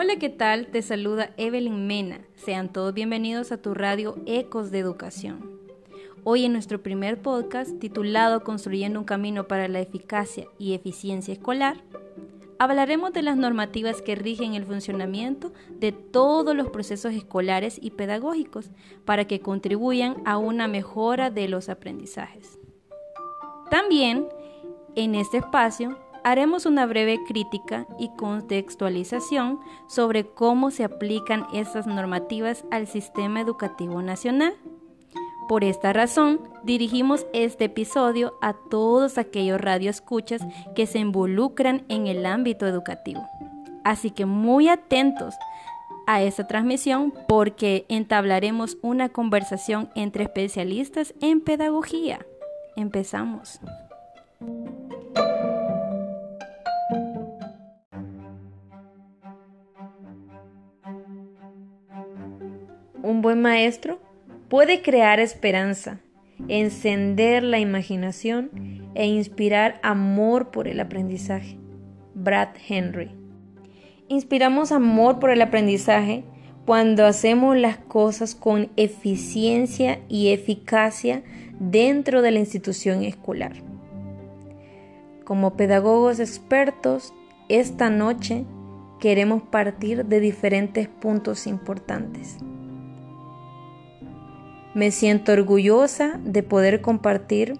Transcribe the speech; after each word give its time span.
Hola, 0.00 0.14
¿qué 0.14 0.28
tal? 0.28 0.68
Te 0.68 0.80
saluda 0.80 1.30
Evelyn 1.36 1.88
Mena. 1.88 2.20
Sean 2.36 2.72
todos 2.72 2.94
bienvenidos 2.94 3.50
a 3.50 3.60
tu 3.60 3.74
radio 3.74 4.14
Ecos 4.26 4.70
de 4.70 4.78
Educación. 4.78 5.58
Hoy 6.22 6.44
en 6.44 6.52
nuestro 6.52 6.80
primer 6.80 7.20
podcast 7.20 7.80
titulado 7.80 8.44
Construyendo 8.44 9.00
un 9.00 9.04
camino 9.04 9.48
para 9.48 9.66
la 9.66 9.80
eficacia 9.80 10.46
y 10.56 10.74
eficiencia 10.74 11.34
escolar, 11.34 11.82
hablaremos 12.60 13.12
de 13.12 13.22
las 13.22 13.36
normativas 13.36 14.00
que 14.00 14.14
rigen 14.14 14.54
el 14.54 14.66
funcionamiento 14.66 15.52
de 15.80 15.90
todos 15.90 16.54
los 16.54 16.70
procesos 16.70 17.12
escolares 17.12 17.76
y 17.82 17.90
pedagógicos 17.90 18.70
para 19.04 19.24
que 19.24 19.40
contribuyan 19.40 20.22
a 20.24 20.38
una 20.38 20.68
mejora 20.68 21.32
de 21.32 21.48
los 21.48 21.68
aprendizajes. 21.68 22.60
También, 23.68 24.28
en 24.94 25.16
este 25.16 25.38
espacio, 25.38 25.98
haremos 26.30 26.66
una 26.66 26.84
breve 26.84 27.24
crítica 27.24 27.86
y 27.98 28.10
contextualización 28.10 29.60
sobre 29.86 30.26
cómo 30.26 30.70
se 30.70 30.84
aplican 30.84 31.46
estas 31.54 31.86
normativas 31.86 32.66
al 32.70 32.86
sistema 32.86 33.40
educativo 33.40 34.02
nacional. 34.02 34.54
Por 35.48 35.64
esta 35.64 35.94
razón, 35.94 36.40
dirigimos 36.64 37.26
este 37.32 37.64
episodio 37.64 38.34
a 38.42 38.52
todos 38.52 39.16
aquellos 39.16 39.58
radioescuchas 39.58 40.42
que 40.74 40.86
se 40.86 40.98
involucran 40.98 41.86
en 41.88 42.06
el 42.06 42.26
ámbito 42.26 42.66
educativo. 42.66 43.26
Así 43.82 44.10
que 44.10 44.26
muy 44.26 44.68
atentos 44.68 45.34
a 46.06 46.20
esta 46.20 46.46
transmisión 46.46 47.14
porque 47.26 47.86
entablaremos 47.88 48.76
una 48.82 49.08
conversación 49.08 49.88
entre 49.94 50.24
especialistas 50.24 51.14
en 51.22 51.40
pedagogía. 51.40 52.18
Empezamos. 52.76 53.60
Buen 63.28 63.42
maestro 63.42 63.98
puede 64.48 64.80
crear 64.80 65.20
esperanza, 65.20 66.00
encender 66.48 67.42
la 67.42 67.58
imaginación 67.58 68.90
e 68.94 69.06
inspirar 69.06 69.78
amor 69.82 70.50
por 70.50 70.66
el 70.66 70.80
aprendizaje. 70.80 71.58
Brad 72.14 72.48
Henry. 72.66 73.10
Inspiramos 74.08 74.72
amor 74.72 75.18
por 75.18 75.28
el 75.28 75.42
aprendizaje 75.42 76.24
cuando 76.64 77.04
hacemos 77.04 77.54
las 77.54 77.76
cosas 77.76 78.34
con 78.34 78.70
eficiencia 78.76 80.00
y 80.08 80.28
eficacia 80.28 81.22
dentro 81.60 82.22
de 82.22 82.30
la 82.30 82.38
institución 82.38 83.02
escolar. 83.02 83.52
Como 85.24 85.54
pedagogos 85.54 86.18
expertos, 86.18 87.12
esta 87.50 87.90
noche 87.90 88.46
queremos 88.98 89.42
partir 89.42 90.06
de 90.06 90.18
diferentes 90.18 90.88
puntos 90.88 91.46
importantes. 91.46 92.38
Me 94.78 94.92
siento 94.92 95.32
orgullosa 95.32 96.20
de 96.22 96.44
poder 96.44 96.80
compartir 96.80 97.58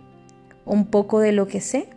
un 0.64 0.86
poco 0.86 1.18
de 1.18 1.32
lo 1.32 1.48
que 1.48 1.60
sé. 1.60 1.88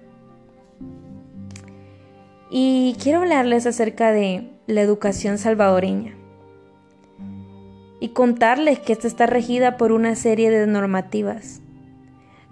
Y 2.50 2.96
quiero 3.00 3.20
hablarles 3.20 3.68
acerca 3.68 4.12
de 4.12 4.50
la 4.66 4.82
educación 4.82 5.38
salvadoreña 5.38 6.16
y 8.00 8.10
contarles 8.10 8.80
que 8.80 8.94
esta 8.94 9.08
está 9.08 9.28
regida 9.28 9.78
por 9.78 9.92
una 9.92 10.16
serie 10.16 10.50
de 10.50 10.66
normativas, 10.66 11.62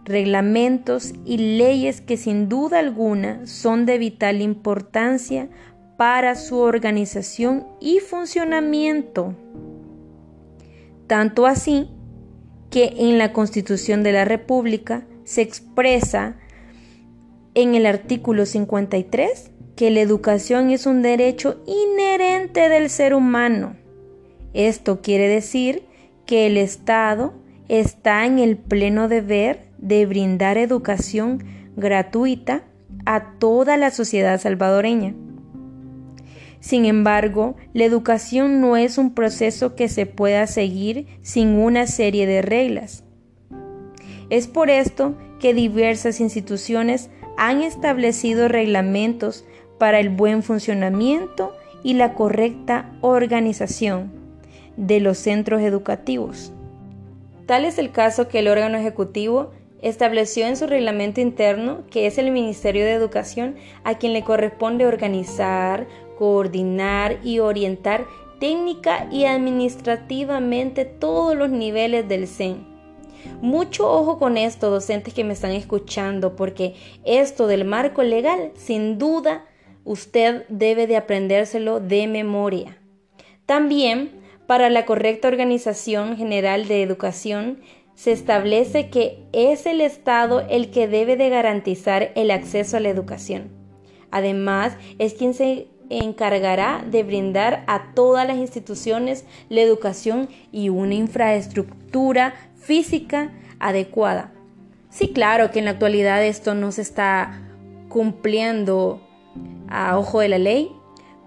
reglamentos 0.05 1.15
y 1.25 1.57
leyes 1.57 2.01
que 2.01 2.17
sin 2.17 2.49
duda 2.49 2.77
alguna 2.77 3.47
son 3.47 3.87
de 3.87 3.97
vital 3.97 4.43
importancia 4.43 5.49
para 5.97 6.35
su 6.35 6.59
organización 6.59 7.65
y 7.81 7.97
funcionamiento. 7.97 9.33
Tanto 11.07 11.47
así 11.47 11.89
que 12.69 12.93
en 12.97 13.17
la 13.17 13.33
Constitución 13.33 14.03
de 14.03 14.11
la 14.11 14.25
República 14.25 15.05
se 15.23 15.41
expresa 15.41 16.37
en 17.53 17.75
el 17.75 17.85
artículo 17.85 18.45
53 18.45 19.51
que 19.75 19.91
la 19.91 20.01
educación 20.01 20.71
es 20.71 20.85
un 20.85 21.01
derecho 21.01 21.63
inherente 21.65 22.69
del 22.69 22.89
ser 22.89 23.13
humano. 23.13 23.75
Esto 24.53 25.01
quiere 25.01 25.27
decir 25.27 25.83
que 26.25 26.47
el 26.47 26.57
Estado 26.57 27.33
está 27.69 28.25
en 28.25 28.39
el 28.39 28.57
pleno 28.57 29.07
deber 29.07 29.69
de 29.77 30.05
brindar 30.05 30.57
educación 30.57 31.43
gratuita 31.75 32.63
a 33.05 33.33
toda 33.39 33.77
la 33.77 33.91
sociedad 33.91 34.39
salvadoreña. 34.39 35.15
Sin 36.59 36.85
embargo, 36.85 37.55
la 37.73 37.85
educación 37.85 38.59
no 38.59 38.75
es 38.75 38.97
un 38.97 39.13
proceso 39.13 39.75
que 39.75 39.87
se 39.87 40.05
pueda 40.05 40.45
seguir 40.47 41.07
sin 41.21 41.49
una 41.49 41.87
serie 41.87 42.27
de 42.27 42.41
reglas. 42.41 43.03
Es 44.29 44.47
por 44.47 44.69
esto 44.69 45.15
que 45.39 45.53
diversas 45.53 46.19
instituciones 46.19 47.09
han 47.37 47.61
establecido 47.61 48.47
reglamentos 48.47 49.45
para 49.77 49.99
el 49.99 50.09
buen 50.09 50.43
funcionamiento 50.43 51.55
y 51.83 51.93
la 51.93 52.13
correcta 52.13 52.91
organización 53.01 54.11
de 54.75 54.99
los 54.99 55.17
centros 55.17 55.61
educativos. 55.61 56.51
Tal 57.45 57.65
es 57.65 57.79
el 57.79 57.91
caso 57.91 58.27
que 58.27 58.39
el 58.39 58.49
órgano 58.49 58.77
ejecutivo 58.77 59.51
estableció 59.81 60.45
en 60.45 60.57
su 60.57 60.67
reglamento 60.67 61.21
interno 61.21 61.83
que 61.89 62.05
es 62.05 62.17
el 62.17 62.31
Ministerio 62.31 62.83
de 62.83 62.93
Educación 62.93 63.55
a 63.83 63.97
quien 63.97 64.13
le 64.13 64.23
corresponde 64.23 64.85
organizar, 64.85 65.87
coordinar 66.19 67.19
y 67.23 67.39
orientar 67.39 68.05
técnica 68.41 69.07
y 69.09 69.23
administrativamente 69.23 70.83
todos 70.83 71.33
los 71.33 71.49
niveles 71.49 72.09
del 72.09 72.27
CEN. 72.27 72.67
Mucho 73.41 73.89
ojo 73.89 74.19
con 74.19 74.35
esto, 74.35 74.69
docentes 74.69 75.13
que 75.13 75.23
me 75.23 75.31
están 75.31 75.51
escuchando, 75.51 76.35
porque 76.35 76.75
esto 77.05 77.47
del 77.47 77.63
marco 77.63 78.03
legal, 78.03 78.51
sin 78.55 78.97
duda, 78.97 79.45
usted 79.85 80.45
debe 80.49 80.87
de 80.87 80.97
aprendérselo 80.97 81.79
de 81.79 82.05
memoria. 82.07 82.77
También, 83.45 84.11
para 84.45 84.69
la 84.69 84.85
correcta 84.85 85.29
organización 85.29 86.17
general 86.17 86.67
de 86.67 86.83
educación, 86.83 87.61
se 87.95 88.11
establece 88.11 88.89
que 88.89 89.23
es 89.31 89.65
el 89.65 89.79
Estado 89.79 90.41
el 90.49 90.69
que 90.69 90.89
debe 90.89 91.15
de 91.15 91.29
garantizar 91.29 92.11
el 92.15 92.29
acceso 92.29 92.75
a 92.75 92.81
la 92.81 92.89
educación. 92.89 93.51
Además, 94.11 94.75
es 94.97 95.13
quien 95.13 95.33
se 95.33 95.67
encargará 95.89 96.83
de 96.89 97.03
brindar 97.03 97.63
a 97.67 97.93
todas 97.93 98.27
las 98.27 98.37
instituciones 98.37 99.25
la 99.49 99.61
educación 99.61 100.29
y 100.51 100.69
una 100.69 100.95
infraestructura 100.95 102.33
física 102.55 103.31
adecuada. 103.59 104.31
Sí, 104.89 105.11
claro 105.13 105.51
que 105.51 105.59
en 105.59 105.65
la 105.65 105.71
actualidad 105.71 106.23
esto 106.23 106.55
no 106.55 106.71
se 106.71 106.81
está 106.81 107.41
cumpliendo 107.89 109.01
a 109.67 109.97
ojo 109.97 110.19
de 110.19 110.29
la 110.29 110.37
ley, 110.37 110.71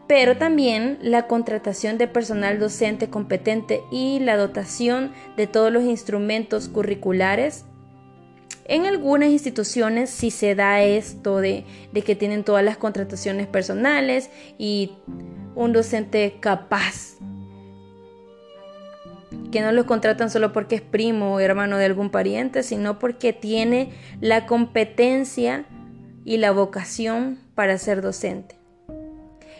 pero 0.06 0.36
también 0.36 0.98
la 1.00 1.26
contratación 1.26 1.96
de 1.96 2.08
personal 2.08 2.58
docente 2.58 3.08
competente 3.08 3.82
y 3.90 4.18
la 4.20 4.36
dotación 4.36 5.12
de 5.36 5.46
todos 5.46 5.72
los 5.72 5.84
instrumentos 5.84 6.68
curriculares 6.68 7.64
en 8.64 8.86
algunas 8.86 9.30
instituciones 9.30 10.10
sí 10.10 10.30
se 10.30 10.54
da 10.54 10.82
esto 10.82 11.38
de, 11.38 11.64
que 12.04 12.14
tienen 12.14 12.44
todas 12.44 12.64
las 12.64 12.76
contrataciones 12.76 13.46
personales 13.46 14.30
y 14.58 14.92
un 15.54 15.72
docente 15.72 16.36
capaz, 16.40 17.16
que 19.50 19.60
no 19.60 19.72
lo 19.72 19.86
contratan 19.86 20.30
solo 20.30 20.52
porque 20.52 20.76
es 20.76 20.80
primo 20.80 21.34
o 21.34 21.40
hermano 21.40 21.76
de 21.76 21.86
algún 21.86 22.10
pariente, 22.10 22.62
sino 22.62 22.98
porque 22.98 23.32
tiene 23.32 23.90
la 24.20 24.46
competencia 24.46 25.66
y 26.24 26.36
la 26.36 26.52
vocación 26.52 27.38
para 27.54 27.76
ser 27.78 28.00
docente. 28.00 28.56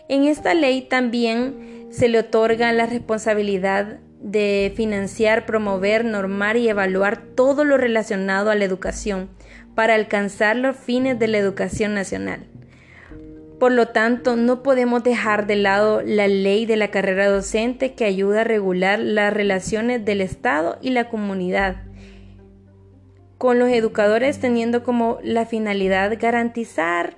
En 0.09 0.25
esta 0.25 0.53
ley 0.53 0.81
también 0.81 1.87
se 1.91 2.07
le 2.07 2.19
otorga 2.19 2.71
la 2.73 2.85
responsabilidad 2.85 3.99
de 4.23 4.73
financiar, 4.75 5.45
promover, 5.45 6.05
normar 6.05 6.55
y 6.57 6.69
evaluar 6.69 7.21
todo 7.35 7.65
lo 7.65 7.77
relacionado 7.77 8.49
a 8.49 8.55
la 8.55 8.65
educación 8.65 9.29
para 9.75 9.95
alcanzar 9.95 10.55
los 10.55 10.77
fines 10.77 11.19
de 11.19 11.27
la 11.27 11.37
educación 11.37 11.93
nacional. 11.93 12.47
Por 13.59 13.73
lo 13.73 13.89
tanto, 13.89 14.35
no 14.35 14.63
podemos 14.63 15.03
dejar 15.03 15.45
de 15.45 15.57
lado 15.57 16.01
la 16.01 16.27
ley 16.27 16.65
de 16.65 16.77
la 16.77 16.89
carrera 16.89 17.27
docente 17.27 17.93
que 17.93 18.05
ayuda 18.05 18.41
a 18.41 18.45
regular 18.45 18.99
las 18.99 19.33
relaciones 19.33 20.03
del 20.03 20.21
Estado 20.21 20.77
y 20.81 20.89
la 20.89 21.09
comunidad, 21.09 21.83
con 23.37 23.59
los 23.59 23.69
educadores 23.69 24.39
teniendo 24.39 24.83
como 24.83 25.19
la 25.21 25.45
finalidad 25.45 26.17
garantizar, 26.19 27.17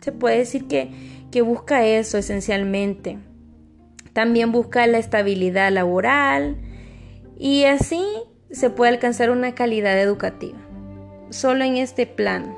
se 0.00 0.10
puede 0.10 0.38
decir 0.38 0.66
que, 0.66 0.90
que 1.30 1.42
busca 1.42 1.86
eso 1.86 2.18
esencialmente, 2.18 3.18
también 4.14 4.52
busca 4.52 4.86
la 4.86 4.98
estabilidad 4.98 5.70
laboral 5.70 6.56
y 7.38 7.64
así 7.64 8.02
se 8.50 8.70
puede 8.70 8.92
alcanzar 8.92 9.30
una 9.30 9.54
calidad 9.54 10.00
educativa. 10.00 10.56
Solo 11.30 11.64
en 11.64 11.76
este 11.76 12.06
plan. 12.06 12.56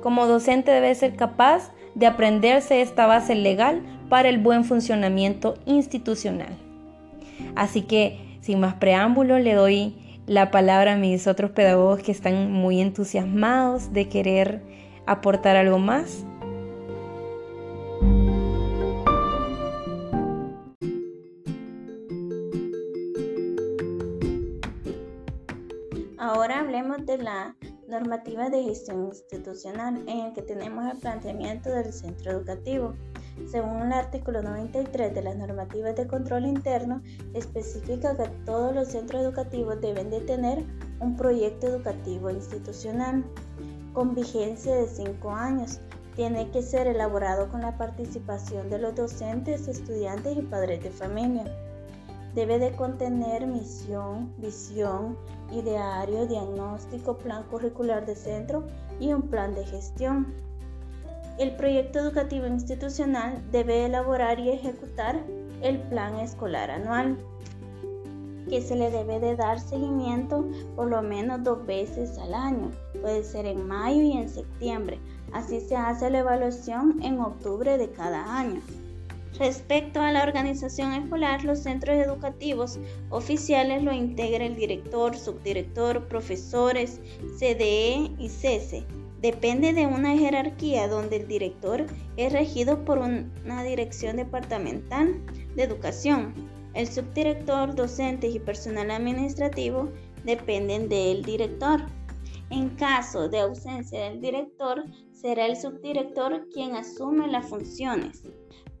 Como 0.00 0.26
docente 0.26 0.70
debe 0.70 0.94
ser 0.94 1.16
capaz 1.16 1.72
de 1.94 2.06
aprenderse 2.06 2.80
esta 2.80 3.06
base 3.06 3.34
legal 3.34 3.82
para 4.08 4.28
el 4.28 4.38
buen 4.38 4.64
funcionamiento 4.64 5.54
institucional. 5.66 6.56
Así 7.56 7.82
que, 7.82 8.38
sin 8.40 8.60
más 8.60 8.74
preámbulo, 8.74 9.38
le 9.38 9.54
doy 9.54 9.96
la 10.26 10.50
palabra 10.50 10.92
a 10.92 10.96
mis 10.96 11.26
otros 11.26 11.50
pedagogos 11.50 12.00
que 12.00 12.12
están 12.12 12.52
muy 12.52 12.80
entusiasmados 12.80 13.92
de 13.92 14.08
querer 14.08 14.62
aportar 15.06 15.56
algo 15.56 15.78
más. 15.78 16.24
La 27.18 27.56
normativa 27.88 28.48
de 28.48 28.62
gestión 28.64 29.06
institucional 29.06 30.02
en 30.06 30.26
el 30.26 30.32
que 30.32 30.42
tenemos 30.42 30.90
el 30.90 30.98
planteamiento 30.98 31.70
del 31.70 31.92
centro 31.92 32.32
educativo. 32.32 32.94
Según 33.46 33.82
el 33.82 33.92
artículo 33.92 34.42
93 34.42 35.14
de 35.14 35.22
las 35.22 35.36
normativas 35.36 35.96
de 35.96 36.06
control 36.06 36.46
interno, 36.46 37.02
especifica 37.34 38.16
que 38.16 38.28
todos 38.44 38.74
los 38.74 38.88
centros 38.88 39.22
educativos 39.22 39.80
deben 39.80 40.10
de 40.10 40.20
tener 40.20 40.64
un 41.00 41.16
proyecto 41.16 41.66
educativo 41.66 42.30
institucional 42.30 43.24
con 43.92 44.14
vigencia 44.14 44.74
de 44.74 44.86
cinco 44.86 45.30
años. 45.30 45.80
Tiene 46.14 46.50
que 46.50 46.62
ser 46.62 46.86
elaborado 46.86 47.48
con 47.48 47.62
la 47.62 47.76
participación 47.78 48.68
de 48.68 48.78
los 48.78 48.94
docentes, 48.94 49.66
estudiantes 49.66 50.36
y 50.36 50.42
padres 50.42 50.82
de 50.82 50.90
familia. 50.90 51.44
Debe 52.34 52.58
de 52.58 52.72
contener 52.72 53.46
misión, 53.46 54.32
visión, 54.38 55.18
ideario, 55.52 56.26
diagnóstico, 56.26 57.18
plan 57.18 57.44
curricular 57.50 58.06
de 58.06 58.16
centro 58.16 58.64
y 58.98 59.12
un 59.12 59.22
plan 59.22 59.54
de 59.54 59.66
gestión. 59.66 60.32
El 61.38 61.56
proyecto 61.56 61.98
educativo 61.98 62.46
institucional 62.46 63.42
debe 63.50 63.84
elaborar 63.84 64.38
y 64.38 64.50
ejecutar 64.50 65.22
el 65.62 65.78
plan 65.78 66.18
escolar 66.20 66.70
anual, 66.70 67.16
que 68.48 68.60
se 68.60 68.76
le 68.76 68.90
debe 68.90 69.20
de 69.20 69.36
dar 69.36 69.60
seguimiento 69.60 70.44
por 70.76 70.88
lo 70.88 71.00
menos 71.02 71.42
dos 71.42 71.64
veces 71.64 72.18
al 72.18 72.34
año, 72.34 72.70
puede 73.00 73.24
ser 73.24 73.46
en 73.46 73.66
mayo 73.66 74.02
y 74.02 74.12
en 74.12 74.28
septiembre. 74.28 74.98
Así 75.32 75.60
se 75.60 75.76
hace 75.76 76.10
la 76.10 76.18
evaluación 76.18 77.02
en 77.02 77.20
octubre 77.20 77.78
de 77.78 77.90
cada 77.90 78.36
año. 78.36 78.60
Respecto 79.42 80.00
a 80.00 80.12
la 80.12 80.22
organización 80.22 80.92
escolar, 80.92 81.42
los 81.42 81.64
centros 81.64 81.96
educativos 81.96 82.78
oficiales 83.10 83.82
lo 83.82 83.92
integra 83.92 84.46
el 84.46 84.54
director, 84.54 85.16
subdirector, 85.16 86.06
profesores, 86.06 87.00
CDE 87.40 88.12
y 88.20 88.28
CESE. 88.28 88.86
Depende 89.20 89.72
de 89.72 89.88
una 89.88 90.16
jerarquía 90.16 90.86
donde 90.86 91.16
el 91.16 91.26
director 91.26 91.86
es 92.16 92.32
regido 92.32 92.84
por 92.84 92.98
una 92.98 93.64
dirección 93.64 94.16
departamental 94.16 95.20
de 95.56 95.64
educación. 95.64 96.32
El 96.74 96.86
subdirector, 96.86 97.74
docentes 97.74 98.32
y 98.32 98.38
personal 98.38 98.92
administrativo 98.92 99.90
dependen 100.24 100.88
del 100.88 101.24
director. 101.24 101.84
En 102.50 102.68
caso 102.76 103.28
de 103.28 103.40
ausencia 103.40 104.04
del 104.04 104.20
director, 104.20 104.84
será 105.10 105.46
el 105.46 105.56
subdirector 105.56 106.46
quien 106.52 106.76
asume 106.76 107.26
las 107.26 107.48
funciones. 107.48 108.22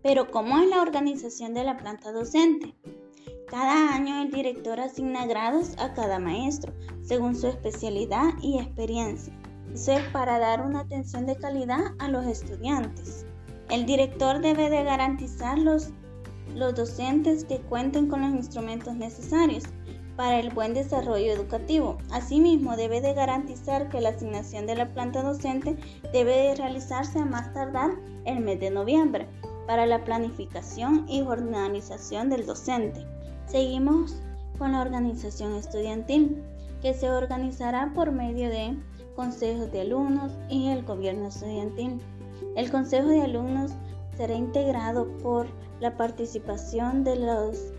Pero 0.02 0.30
¿cómo 0.30 0.58
es 0.58 0.68
la 0.68 0.82
organización 0.82 1.54
de 1.54 1.62
la 1.62 1.76
planta 1.76 2.10
docente? 2.10 2.74
Cada 3.46 3.94
año 3.94 4.20
el 4.20 4.32
director 4.32 4.80
asigna 4.80 5.26
grados 5.26 5.76
a 5.78 5.92
cada 5.94 6.18
maestro, 6.18 6.72
según 7.02 7.36
su 7.36 7.46
especialidad 7.46 8.32
y 8.40 8.58
experiencia. 8.58 9.32
Eso 9.72 9.92
es 9.92 10.02
para 10.08 10.40
dar 10.40 10.62
una 10.62 10.80
atención 10.80 11.24
de 11.26 11.36
calidad 11.36 11.94
a 12.00 12.08
los 12.08 12.26
estudiantes. 12.26 13.26
El 13.70 13.86
director 13.86 14.40
debe 14.40 14.70
de 14.70 14.82
garantizar 14.82 15.56
los, 15.56 15.90
los 16.56 16.74
docentes 16.74 17.44
que 17.44 17.60
cuenten 17.60 18.08
con 18.08 18.22
los 18.22 18.32
instrumentos 18.32 18.96
necesarios 18.96 19.64
para 20.16 20.40
el 20.40 20.50
buen 20.50 20.74
desarrollo 20.74 21.32
educativo. 21.32 21.98
Asimismo, 22.10 22.76
debe 22.76 23.00
de 23.00 23.14
garantizar 23.14 23.88
que 23.88 24.00
la 24.00 24.10
asignación 24.10 24.66
de 24.66 24.74
la 24.74 24.92
planta 24.92 25.22
docente 25.22 25.76
debe 26.12 26.36
de 26.36 26.54
realizarse 26.56 27.20
a 27.20 27.24
más 27.24 27.52
tardar 27.54 27.90
el 28.24 28.40
mes 28.40 28.58
de 28.58 28.70
noviembre 28.70 29.28
para 29.66 29.86
la 29.86 30.04
planificación 30.04 31.06
y 31.08 31.22
organización 31.22 32.30
del 32.30 32.46
docente. 32.46 33.06
Seguimos 33.46 34.16
con 34.58 34.72
la 34.72 34.80
organización 34.80 35.54
estudiantil, 35.54 36.42
que 36.80 36.94
se 36.94 37.10
organizará 37.10 37.92
por 37.94 38.10
medio 38.12 38.48
de 38.48 38.76
consejos 39.14 39.70
de 39.70 39.82
alumnos 39.82 40.32
y 40.48 40.68
el 40.68 40.84
gobierno 40.84 41.28
estudiantil. 41.28 42.00
El 42.56 42.70
consejo 42.70 43.08
de 43.08 43.22
alumnos 43.22 43.72
será 44.16 44.34
integrado 44.34 45.06
por 45.18 45.46
la 45.80 45.96
participación 45.96 47.04
de 47.04 47.16
los, 47.16 47.72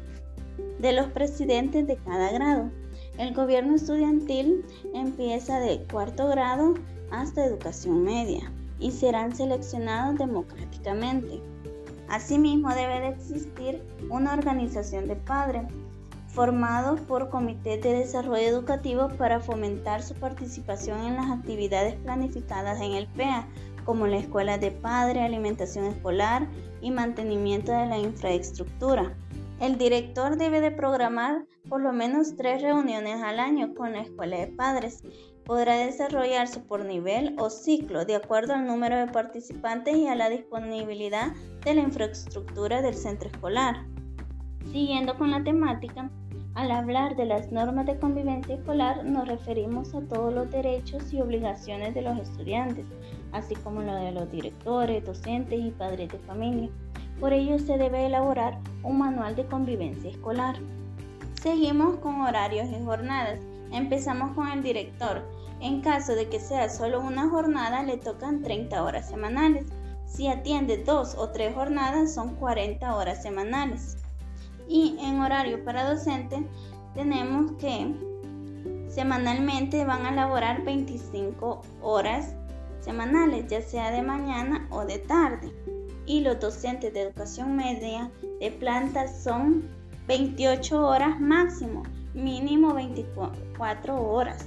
de 0.79 0.93
los 0.93 1.07
presidentes 1.07 1.85
de 1.87 1.97
cada 1.97 2.31
grado. 2.31 2.69
El 3.17 3.33
gobierno 3.33 3.75
estudiantil 3.75 4.65
empieza 4.93 5.59
de 5.59 5.83
cuarto 5.83 6.27
grado 6.27 6.73
hasta 7.11 7.45
educación 7.45 8.03
media 8.03 8.51
y 8.79 8.91
serán 8.91 9.35
seleccionados 9.35 10.17
democráticamente. 10.17 11.52
Asimismo, 12.09 12.69
debe 12.73 12.99
de 12.99 13.09
existir 13.09 13.81
una 14.09 14.33
organización 14.33 15.07
de 15.07 15.15
padres 15.15 15.63
formado 16.27 16.95
por 17.07 17.29
comités 17.29 17.81
de 17.81 17.93
desarrollo 17.93 18.47
educativo 18.47 19.09
para 19.17 19.39
fomentar 19.39 20.01
su 20.01 20.15
participación 20.15 21.01
en 21.01 21.15
las 21.15 21.29
actividades 21.31 21.95
planificadas 21.95 22.81
en 22.81 22.93
el 22.93 23.07
PEA, 23.07 23.47
como 23.85 24.07
la 24.07 24.17
escuela 24.17 24.57
de 24.57 24.71
padre, 24.71 25.21
alimentación 25.21 25.85
escolar 25.85 26.47
y 26.81 26.91
mantenimiento 26.91 27.71
de 27.71 27.85
la 27.85 27.99
infraestructura. 27.99 29.15
El 29.59 29.77
director 29.77 30.37
debe 30.37 30.59
de 30.59 30.71
programar 30.71 31.45
por 31.69 31.81
lo 31.81 31.93
menos 31.93 32.35
tres 32.35 32.61
reuniones 32.61 33.21
al 33.21 33.39
año 33.39 33.75
con 33.75 33.93
la 33.93 34.01
escuela 34.01 34.37
de 34.37 34.47
padres 34.47 35.03
podrá 35.45 35.77
desarrollarse 35.77 36.59
por 36.59 36.85
nivel 36.85 37.35
o 37.37 37.49
ciclo 37.49 38.05
de 38.05 38.15
acuerdo 38.15 38.53
al 38.53 38.65
número 38.65 38.97
de 38.97 39.07
participantes 39.07 39.95
y 39.95 40.07
a 40.07 40.15
la 40.15 40.29
disponibilidad 40.29 41.33
de 41.63 41.73
la 41.73 41.81
infraestructura 41.81 42.81
del 42.81 42.95
centro 42.95 43.29
escolar. 43.29 43.85
Siguiendo 44.71 45.17
con 45.17 45.31
la 45.31 45.43
temática, 45.43 46.09
al 46.55 46.71
hablar 46.71 47.15
de 47.15 47.25
las 47.25 47.51
normas 47.51 47.87
de 47.87 47.97
convivencia 47.97 48.55
escolar 48.55 49.03
nos 49.03 49.27
referimos 49.27 49.95
a 49.95 50.01
todos 50.01 50.33
los 50.33 50.51
derechos 50.51 51.11
y 51.11 51.19
obligaciones 51.19 51.95
de 51.95 52.03
los 52.03 52.17
estudiantes, 52.19 52.85
así 53.31 53.55
como 53.55 53.81
lo 53.81 53.95
de 53.95 54.11
los 54.11 54.31
directores, 54.31 55.03
docentes 55.03 55.59
y 55.59 55.71
padres 55.71 56.11
de 56.11 56.19
familia. 56.19 56.69
Por 57.19 57.33
ello 57.33 57.57
se 57.57 57.77
debe 57.77 58.05
elaborar 58.05 58.59
un 58.83 58.99
manual 58.99 59.35
de 59.35 59.45
convivencia 59.45 60.11
escolar. 60.11 60.55
Seguimos 61.41 61.97
con 61.97 62.21
horarios 62.21 62.69
y 62.69 62.83
jornadas. 62.83 63.39
Empezamos 63.71 64.35
con 64.35 64.47
el 64.49 64.61
director. 64.61 65.23
En 65.63 65.79
caso 65.79 66.13
de 66.13 66.27
que 66.27 66.41
sea 66.41 66.67
solo 66.67 66.99
una 66.99 67.29
jornada, 67.29 67.83
le 67.83 67.95
tocan 67.95 68.41
30 68.41 68.83
horas 68.83 69.07
semanales. 69.07 69.65
Si 70.05 70.27
atiende 70.27 70.83
dos 70.83 71.15
o 71.17 71.29
tres 71.29 71.55
jornadas, 71.55 72.13
son 72.13 72.35
40 72.35 72.93
horas 72.93 73.23
semanales. 73.23 73.95
Y 74.67 74.97
en 74.99 75.21
horario 75.21 75.63
para 75.63 75.89
docente, 75.89 76.45
tenemos 76.95 77.53
que 77.53 77.95
semanalmente 78.89 79.85
van 79.85 80.05
a 80.05 80.11
laborar 80.11 80.65
25 80.65 81.61
horas 81.81 82.35
semanales, 82.81 83.47
ya 83.47 83.61
sea 83.61 83.89
de 83.91 84.01
mañana 84.01 84.67
o 84.69 84.83
de 84.83 84.99
tarde. 84.99 85.49
Y 86.05 86.19
los 86.19 86.41
docentes 86.41 86.93
de 86.93 87.03
educación 87.03 87.55
media 87.55 88.11
de 88.41 88.51
planta 88.51 89.07
son 89.07 89.63
28 90.07 90.85
horas 90.85 91.21
máximo 91.21 91.83
mínimo 92.13 92.73
24 92.73 94.01
horas. 94.01 94.45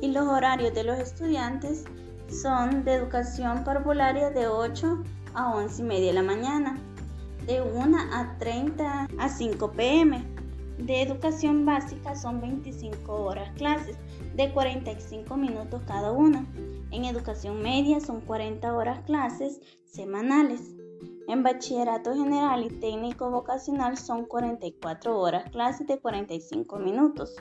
Y 0.00 0.08
los 0.08 0.26
horarios 0.26 0.74
de 0.74 0.84
los 0.84 0.98
estudiantes 0.98 1.84
son 2.28 2.84
de 2.84 2.94
educación 2.94 3.64
parvularia 3.64 4.30
de 4.30 4.46
8 4.46 5.02
a 5.34 5.54
11 5.54 5.82
y 5.82 5.84
media 5.84 6.06
de 6.08 6.12
la 6.14 6.22
mañana, 6.22 6.78
de 7.46 7.60
1 7.62 7.98
a 8.12 8.36
30 8.38 9.08
a 9.18 9.28
5 9.28 9.72
pm. 9.72 10.24
De 10.78 11.02
educación 11.02 11.64
básica 11.64 12.16
son 12.16 12.40
25 12.40 13.12
horas 13.12 13.50
clases, 13.56 13.96
de 14.34 14.52
45 14.52 15.36
minutos 15.36 15.82
cada 15.86 16.10
una. 16.10 16.44
En 16.90 17.04
educación 17.04 17.62
media 17.62 18.00
son 18.00 18.20
40 18.20 18.74
horas 18.74 19.00
clases 19.06 19.60
semanales. 19.84 20.73
En 21.26 21.42
bachillerato 21.42 22.14
general 22.14 22.64
y 22.64 22.68
técnico 22.68 23.30
vocacional 23.30 23.96
son 23.96 24.26
44 24.26 25.18
horas 25.18 25.50
clases 25.50 25.86
de 25.86 25.98
45 25.98 26.78
minutos. 26.78 27.34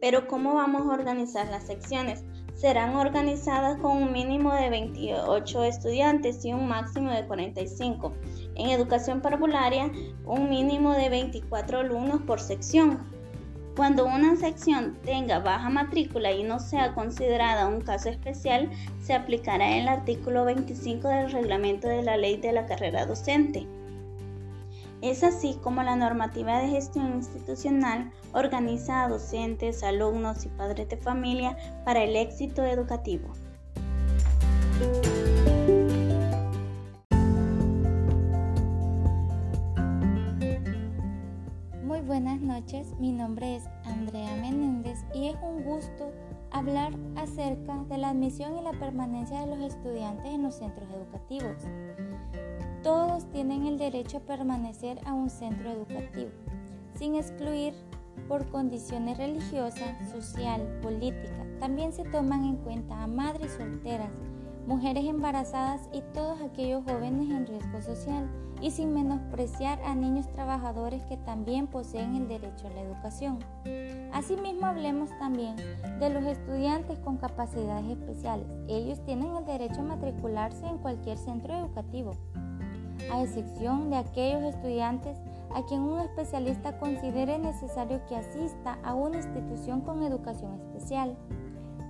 Pero 0.00 0.28
¿cómo 0.28 0.54
vamos 0.54 0.82
a 0.82 0.92
organizar 0.92 1.48
las 1.48 1.66
secciones? 1.66 2.24
Serán 2.54 2.94
organizadas 2.94 3.80
con 3.80 4.02
un 4.02 4.12
mínimo 4.12 4.52
de 4.54 4.68
28 4.68 5.64
estudiantes 5.64 6.44
y 6.44 6.52
un 6.52 6.68
máximo 6.68 7.10
de 7.10 7.26
45. 7.26 8.12
En 8.54 8.68
educación 8.68 9.22
parvularia, 9.22 9.90
un 10.26 10.50
mínimo 10.50 10.92
de 10.92 11.08
24 11.08 11.80
alumnos 11.80 12.20
por 12.22 12.40
sección. 12.40 13.15
Cuando 13.76 14.06
una 14.06 14.36
sección 14.36 14.96
tenga 15.04 15.38
baja 15.38 15.68
matrícula 15.68 16.32
y 16.32 16.42
no 16.42 16.58
sea 16.60 16.94
considerada 16.94 17.66
un 17.66 17.82
caso 17.82 18.08
especial, 18.08 18.70
se 19.02 19.12
aplicará 19.12 19.76
el 19.76 19.86
artículo 19.86 20.46
25 20.46 21.06
del 21.06 21.30
reglamento 21.30 21.86
de 21.86 22.02
la 22.02 22.16
ley 22.16 22.38
de 22.38 22.52
la 22.52 22.64
carrera 22.64 23.04
docente. 23.04 23.66
Es 25.02 25.22
así 25.22 25.58
como 25.62 25.82
la 25.82 25.94
normativa 25.94 26.58
de 26.58 26.68
gestión 26.68 27.16
institucional 27.16 28.10
organiza 28.32 29.04
a 29.04 29.08
docentes, 29.10 29.82
alumnos 29.82 30.46
y 30.46 30.48
padres 30.48 30.88
de 30.88 30.96
familia 30.96 31.54
para 31.84 32.02
el 32.02 32.16
éxito 32.16 32.64
educativo. 32.64 33.28
Buenas 42.16 42.40
noches, 42.40 42.94
mi 42.98 43.12
nombre 43.12 43.56
es 43.56 43.64
Andrea 43.84 44.34
Menéndez 44.36 45.04
y 45.12 45.28
es 45.28 45.36
un 45.42 45.62
gusto 45.62 46.10
hablar 46.50 46.94
acerca 47.14 47.84
de 47.90 47.98
la 47.98 48.08
admisión 48.08 48.56
y 48.56 48.62
la 48.62 48.72
permanencia 48.72 49.40
de 49.40 49.54
los 49.54 49.58
estudiantes 49.60 50.24
en 50.24 50.42
los 50.42 50.54
centros 50.54 50.88
educativos. 50.88 51.64
Todos 52.82 53.30
tienen 53.32 53.66
el 53.66 53.76
derecho 53.76 54.16
a 54.16 54.20
permanecer 54.20 54.98
a 55.04 55.12
un 55.12 55.28
centro 55.28 55.70
educativo, 55.70 56.30
sin 56.94 57.16
excluir 57.16 57.74
por 58.28 58.48
condiciones 58.48 59.18
religiosas, 59.18 60.10
social, 60.10 60.62
política. 60.80 61.44
También 61.60 61.92
se 61.92 62.04
toman 62.04 62.46
en 62.46 62.56
cuenta 62.56 63.02
a 63.02 63.06
madres 63.08 63.52
solteras, 63.58 64.12
mujeres 64.66 65.04
embarazadas 65.04 65.88
y 65.92 66.02
todos 66.12 66.40
aquellos 66.40 66.84
jóvenes 66.84 67.30
en 67.30 67.46
riesgo 67.46 67.80
social, 67.80 68.28
y 68.60 68.70
sin 68.70 68.94
menospreciar 68.94 69.80
a 69.82 69.94
niños 69.94 70.30
trabajadores 70.32 71.02
que 71.04 71.16
también 71.18 71.66
poseen 71.66 72.16
el 72.16 72.28
derecho 72.28 72.66
a 72.66 72.70
la 72.70 72.80
educación. 72.80 73.38
Asimismo, 74.12 74.66
hablemos 74.66 75.10
también 75.18 75.56
de 76.00 76.10
los 76.10 76.24
estudiantes 76.24 76.98
con 77.00 77.18
capacidades 77.18 77.86
especiales. 77.90 78.46
Ellos 78.66 78.98
tienen 79.04 79.36
el 79.36 79.44
derecho 79.44 79.80
a 79.80 79.84
matricularse 79.84 80.66
en 80.66 80.78
cualquier 80.78 81.18
centro 81.18 81.54
educativo 81.54 82.12
a 83.12 83.22
excepción 83.22 83.90
de 83.90 83.96
aquellos 83.96 84.42
estudiantes 84.42 85.18
a 85.54 85.62
quien 85.64 85.82
un 85.82 86.00
especialista 86.00 86.78
considere 86.78 87.38
necesario 87.38 88.00
que 88.08 88.16
asista 88.16 88.78
a 88.82 88.94
una 88.94 89.18
institución 89.18 89.80
con 89.82 90.02
educación 90.02 90.54
especial. 90.60 91.16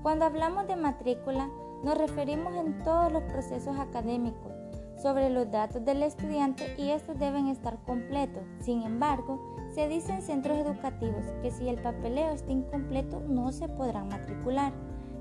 Cuando 0.02 0.24
hablamos 0.24 0.66
de 0.68 0.76
matrícula, 0.76 1.48
nos 1.84 1.98
referimos 1.98 2.54
en 2.56 2.82
todos 2.82 3.12
los 3.12 3.22
procesos 3.24 3.78
académicos 3.78 4.52
sobre 5.00 5.30
los 5.30 5.50
datos 5.50 5.84
del 5.84 6.02
estudiante 6.02 6.74
y 6.78 6.90
estos 6.90 7.18
deben 7.18 7.48
estar 7.48 7.78
completos. 7.84 8.42
Sin 8.60 8.82
embargo, 8.82 9.38
se 9.74 9.88
dice 9.88 10.12
en 10.12 10.22
centros 10.22 10.58
educativos 10.58 11.24
que 11.42 11.50
si 11.50 11.68
el 11.68 11.80
papeleo 11.80 12.30
está 12.30 12.50
incompleto 12.50 13.20
no 13.20 13.52
se 13.52 13.68
podrán 13.68 14.08
matricular 14.08 14.72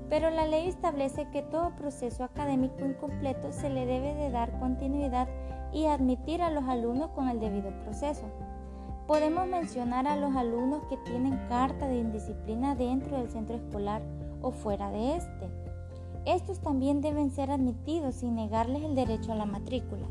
pero 0.08 0.30
la 0.30 0.46
ley 0.46 0.68
establece 0.68 1.28
que 1.30 1.42
todo 1.42 1.74
proceso 1.76 2.24
académico 2.24 2.84
incompleto 2.84 3.52
se 3.52 3.70
le 3.70 3.86
debe 3.86 4.14
de 4.14 4.30
dar 4.30 4.58
continuidad 4.58 5.28
y 5.72 5.86
admitir 5.86 6.42
a 6.42 6.50
los 6.50 6.64
alumnos 6.64 7.10
con 7.10 7.28
el 7.28 7.40
debido 7.40 7.70
proceso. 7.82 8.24
Podemos 9.06 9.46
mencionar 9.46 10.06
a 10.06 10.16
los 10.16 10.34
alumnos 10.36 10.82
que 10.88 10.96
tienen 10.98 11.38
carta 11.48 11.86
de 11.88 11.98
indisciplina 11.98 12.74
dentro 12.74 13.16
del 13.16 13.30
centro 13.30 13.56
escolar 13.56 14.02
o 14.42 14.52
fuera 14.52 14.90
de 14.90 15.16
este. 15.16 15.65
Estos 16.26 16.58
también 16.58 17.00
deben 17.00 17.30
ser 17.30 17.52
admitidos 17.52 18.16
sin 18.16 18.34
negarles 18.34 18.82
el 18.82 18.96
derecho 18.96 19.32
a 19.32 19.36
la 19.36 19.46
matrícula. 19.46 20.08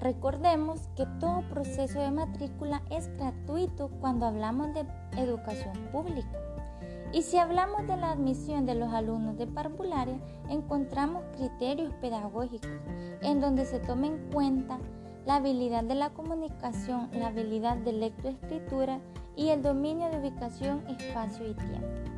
Recordemos 0.00 0.88
que 0.94 1.06
todo 1.18 1.40
proceso 1.48 1.98
de 1.98 2.10
matrícula 2.10 2.82
es 2.90 3.08
gratuito 3.16 3.88
cuando 4.00 4.26
hablamos 4.26 4.74
de 4.74 4.84
educación 5.16 5.72
pública. 5.90 6.38
Y 7.12 7.22
si 7.22 7.38
hablamos 7.38 7.86
de 7.86 7.96
la 7.96 8.10
admisión 8.10 8.66
de 8.66 8.74
los 8.74 8.92
alumnos 8.92 9.38
de 9.38 9.46
parvularia, 9.46 10.20
encontramos 10.50 11.24
criterios 11.36 11.94
pedagógicos 12.02 12.70
en 13.22 13.40
donde 13.40 13.64
se 13.64 13.78
toma 13.78 14.08
en 14.08 14.30
cuenta 14.30 14.78
la 15.24 15.36
habilidad 15.36 15.84
de 15.84 15.94
la 15.94 16.10
comunicación, 16.10 17.08
la 17.12 17.28
habilidad 17.28 17.78
de 17.78 17.92
lectoescritura 17.92 19.00
y 19.34 19.48
el 19.48 19.62
dominio 19.62 20.10
de 20.10 20.18
ubicación, 20.18 20.86
espacio 20.88 21.48
y 21.48 21.54
tiempo. 21.54 22.15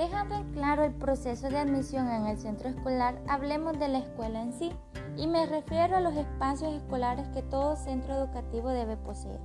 Dejando 0.00 0.34
en 0.34 0.50
claro 0.54 0.84
el 0.84 0.94
proceso 0.94 1.50
de 1.50 1.58
admisión 1.58 2.08
en 2.08 2.24
el 2.24 2.38
centro 2.38 2.70
escolar, 2.70 3.20
hablemos 3.28 3.78
de 3.78 3.88
la 3.88 3.98
escuela 3.98 4.40
en 4.40 4.54
sí 4.54 4.72
y 5.14 5.26
me 5.26 5.44
refiero 5.44 5.94
a 5.94 6.00
los 6.00 6.16
espacios 6.16 6.72
escolares 6.72 7.28
que 7.34 7.42
todo 7.42 7.76
centro 7.76 8.14
educativo 8.14 8.70
debe 8.70 8.96
poseer. 8.96 9.38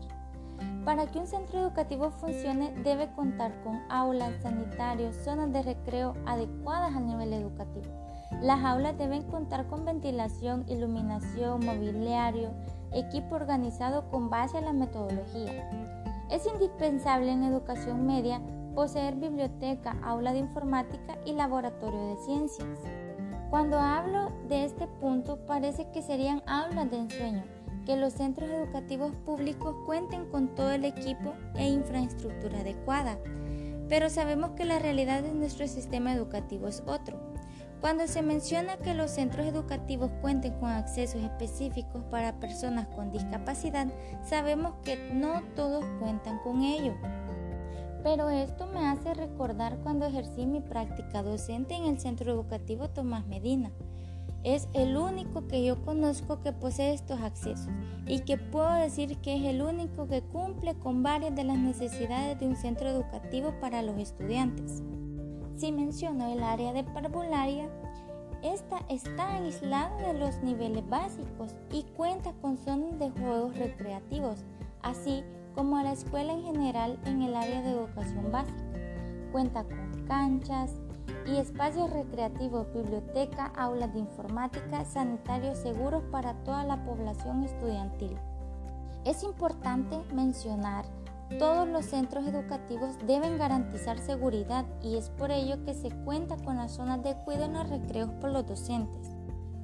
Para 0.85 1.07
que 1.07 1.19
un 1.19 1.27
centro 1.27 1.59
educativo 1.59 2.09
funcione 2.09 2.71
debe 2.85 3.11
contar 3.11 3.51
con 3.65 3.81
aulas, 3.89 4.31
sanitarios, 4.43 5.17
zonas 5.25 5.51
de 5.51 5.61
recreo 5.61 6.13
adecuadas 6.25 6.95
a 6.95 7.01
nivel 7.01 7.33
educativo. 7.33 7.87
Las 8.41 8.63
aulas 8.63 8.97
deben 8.97 9.23
contar 9.23 9.67
con 9.67 9.83
ventilación, 9.83 10.63
iluminación, 10.69 11.65
mobiliario, 11.65 12.51
equipo 12.93 13.35
organizado 13.35 14.09
con 14.09 14.29
base 14.29 14.59
a 14.59 14.61
la 14.61 14.71
metodología. 14.71 15.69
Es 16.31 16.47
indispensable 16.47 17.29
en 17.29 17.43
educación 17.43 18.07
media 18.07 18.39
poseer 18.75 19.15
biblioteca, 19.15 19.97
aula 20.03 20.33
de 20.33 20.39
informática 20.39 21.17
y 21.25 21.33
laboratorio 21.33 22.07
de 22.07 22.17
ciencias. 22.17 22.79
Cuando 23.49 23.79
hablo 23.79 24.31
de 24.49 24.65
este 24.65 24.87
punto 24.87 25.45
parece 25.45 25.89
que 25.91 26.01
serían 26.01 26.43
aulas 26.45 26.91
de 26.91 26.97
ensueño, 26.97 27.43
que 27.85 27.95
los 27.95 28.13
centros 28.13 28.49
educativos 28.49 29.13
públicos 29.25 29.75
cuenten 29.85 30.25
con 30.29 30.53
todo 30.55 30.71
el 30.71 30.85
equipo 30.85 31.33
e 31.55 31.67
infraestructura 31.67 32.59
adecuada, 32.59 33.17
pero 33.87 34.09
sabemos 34.09 34.51
que 34.51 34.65
la 34.65 34.79
realidad 34.79 35.23
de 35.23 35.33
nuestro 35.33 35.67
sistema 35.67 36.13
educativo 36.13 36.67
es 36.67 36.83
otro. 36.85 37.17
Cuando 37.81 38.07
se 38.07 38.23
menciona 38.23 38.77
que 38.77 38.95
los 38.95 39.11
centros 39.11 39.45
educativos 39.45 40.09
cuenten 40.21 40.53
con 40.59 40.69
accesos 40.69 41.21
específicos 41.21 42.03
para 42.09 42.39
personas 42.39 42.87
con 42.87 43.11
discapacidad, 43.11 43.87
sabemos 44.23 44.73
que 44.83 45.11
no 45.13 45.43
todos 45.55 45.85
cuentan 45.99 46.39
con 46.39 46.63
ello. 46.63 46.95
Pero 48.05 48.29
esto 48.29 48.67
me 48.67 48.85
hace 48.85 49.15
recordar 49.15 49.79
cuando 49.79 50.05
ejercí 50.05 50.45
mi 50.45 50.61
práctica 50.61 51.23
docente 51.23 51.73
en 51.73 51.85
el 51.85 51.99
Centro 51.99 52.31
Educativo 52.31 52.87
Tomás 52.87 53.25
Medina. 53.25 53.71
Es 54.43 54.69
el 54.73 54.95
único 54.95 55.47
que 55.47 55.65
yo 55.65 55.83
conozco 55.83 56.39
que 56.43 56.53
posee 56.53 56.93
estos 56.93 57.19
accesos 57.21 57.67
y 58.05 58.19
que 58.19 58.37
puedo 58.37 58.71
decir 58.73 59.17
que 59.21 59.37
es 59.37 59.43
el 59.45 59.63
único 59.63 60.07
que 60.07 60.21
cumple 60.21 60.75
con 60.75 61.01
varias 61.01 61.35
de 61.35 61.45
las 61.45 61.57
necesidades 61.57 62.39
de 62.39 62.45
un 62.45 62.55
centro 62.55 62.87
educativo 62.87 63.55
para 63.59 63.81
los 63.81 63.97
estudiantes. 63.97 64.83
Si 65.55 65.71
menciono 65.71 66.31
el 66.31 66.43
área 66.43 66.73
de 66.73 66.83
parvularia, 66.83 67.71
esta 68.43 68.81
está 68.87 69.37
aislada 69.37 70.13
de 70.13 70.13
los 70.13 70.43
niveles 70.43 70.87
básicos 70.87 71.55
y 71.71 71.81
cuenta 71.97 72.33
con 72.33 72.59
zonas 72.59 72.99
de 72.99 73.09
juegos 73.09 73.57
recreativos, 73.57 74.45
así 74.83 75.23
como 75.55 75.81
la 75.81 75.93
escuela 75.93 76.33
en 76.33 76.43
general 76.43 76.99
en 77.05 77.21
el 77.23 77.35
área 77.35 77.61
de 77.61 77.71
educación 77.71 78.31
básica. 78.31 78.63
Cuenta 79.31 79.63
con 79.63 80.05
canchas, 80.07 80.75
y 81.25 81.37
espacios 81.37 81.89
recreativos, 81.89 82.71
biblioteca, 82.73 83.51
aulas 83.55 83.93
de 83.93 83.99
informática, 83.99 84.85
sanitarios 84.85 85.57
seguros 85.57 86.03
para 86.11 86.33
toda 86.43 86.63
la 86.63 86.83
población 86.85 87.43
estudiantil. 87.43 88.15
Es 89.05 89.23
importante 89.23 89.99
mencionar 90.13 90.85
todos 91.39 91.67
los 91.67 91.85
centros 91.85 92.27
educativos 92.27 92.97
deben 93.07 93.39
garantizar 93.39 93.97
seguridad 93.97 94.63
y 94.83 94.95
es 94.95 95.09
por 95.09 95.31
ello 95.31 95.63
que 95.65 95.73
se 95.73 95.89
cuenta 95.89 96.37
con 96.37 96.57
las 96.57 96.73
zonas 96.73 97.01
de 97.01 97.15
cuidado 97.25 97.45
en 97.45 97.53
los 97.53 97.69
recreos 97.69 98.11
por 98.21 98.29
los 98.29 98.45
docentes. 98.45 99.14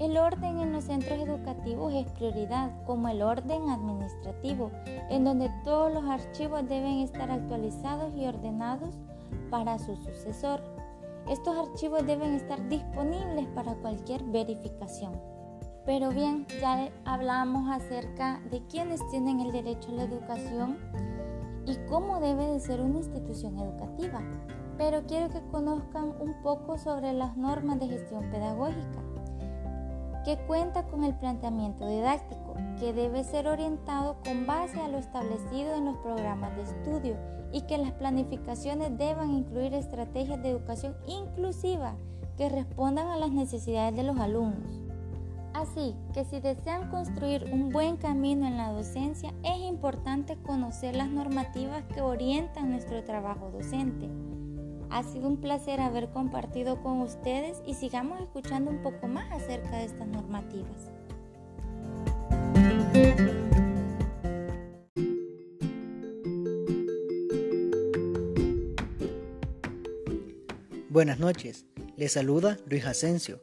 El 0.02 0.18
orden 0.18 0.58
en 0.58 0.74
los 0.74 0.86
centros 0.86 1.20
educativos 1.20 1.94
es 1.94 2.12
prioridad, 2.14 2.72
como 2.86 3.08
el 3.08 3.22
orden 3.22 3.70
administrativo, 3.70 4.72
en 5.12 5.24
donde 5.24 5.52
todos 5.64 5.94
los 5.94 6.04
archivos 6.06 6.68
deben 6.68 7.02
estar 7.02 7.30
actualizados 7.30 8.12
y 8.16 8.26
ordenados 8.26 8.96
para 9.52 9.78
su 9.78 9.96
sucesor. 9.98 10.64
Estos 11.30 11.56
archivos 11.56 12.04
deben 12.08 12.34
estar 12.34 12.68
disponibles 12.68 13.46
para 13.54 13.76
cualquier 13.76 14.24
verificación. 14.24 15.22
Pero 15.86 16.10
bien, 16.10 16.48
ya 16.60 16.90
hablamos 17.06 17.70
acerca 17.70 18.42
de 18.50 18.66
quienes 18.66 19.08
tienen 19.12 19.40
el 19.40 19.52
derecho 19.52 19.92
a 19.92 19.98
la 19.98 20.04
educación 20.06 20.80
y 21.68 21.76
cómo 21.88 22.20
debe 22.20 22.48
de 22.48 22.60
ser 22.60 22.82
una 22.82 22.98
institución 22.98 23.60
educativa. 23.60 24.20
Pero 24.80 25.04
quiero 25.06 25.30
que 25.30 25.46
conozcan 25.52 26.16
un 26.20 26.42
poco 26.42 26.80
sobre 26.80 27.14
las 27.14 27.38
normas 27.38 27.80
de 27.80 27.88
gestión 27.88 28.32
pedagógica, 28.32 29.04
que 30.24 30.38
cuenta 30.38 30.84
con 30.84 31.04
el 31.04 31.16
planteamiento 31.16 31.88
didáctico, 31.88 32.56
que 32.80 32.94
debe 32.94 33.24
ser 33.24 33.48
orientado 33.48 34.18
con 34.24 34.46
base 34.46 34.80
a 34.80 34.88
lo 34.88 34.98
establecido 34.98 35.76
en 35.76 35.86
los 35.86 35.98
programas 35.98 36.56
de 36.56 36.64
estudio 36.64 37.18
y 37.52 37.62
que 37.62 37.78
las 37.78 37.92
planificaciones 37.92 38.98
deban 38.98 39.32
incluir 39.32 39.74
estrategias 39.74 40.42
de 40.42 40.50
educación 40.50 40.96
inclusiva 41.08 41.96
que 42.38 42.50
respondan 42.50 43.08
a 43.08 43.18
las 43.18 43.32
necesidades 43.32 43.96
de 43.96 44.04
los 44.04 44.18
alumnos. 44.18 44.82
Así 45.54 45.96
que 46.14 46.24
si 46.24 46.40
desean 46.40 46.90
construir 46.90 47.50
un 47.52 47.70
buen 47.70 47.98
camino 47.98 48.48
en 48.48 48.58
la 48.58 48.72
docencia, 48.72 49.34
es 49.44 49.60
importante 49.60 50.38
conocer 50.38 50.96
las 50.96 51.10
normativas 51.10 51.84
que 51.94 52.02
orientan 52.02 52.72
nuestro 52.72 53.04
trabajo 53.04 53.52
docente. 53.52 54.10
Ha 54.92 55.04
sido 55.04 55.30
un 55.30 55.38
placer 55.38 55.80
haber 55.80 56.10
compartido 56.10 56.82
con 56.84 57.00
ustedes 57.00 57.62
y 57.66 57.76
sigamos 57.76 58.20
escuchando 58.20 58.70
un 58.70 58.84
poco 58.84 59.08
más 59.08 59.32
acerca 59.32 59.78
de 59.78 59.86
estas 59.86 60.06
normativas. 60.06 60.92
Buenas 70.90 71.20
noches, 71.20 71.66
les 71.96 72.12
saluda 72.12 72.58
Luis 72.68 72.86
Asensio. 72.86 73.42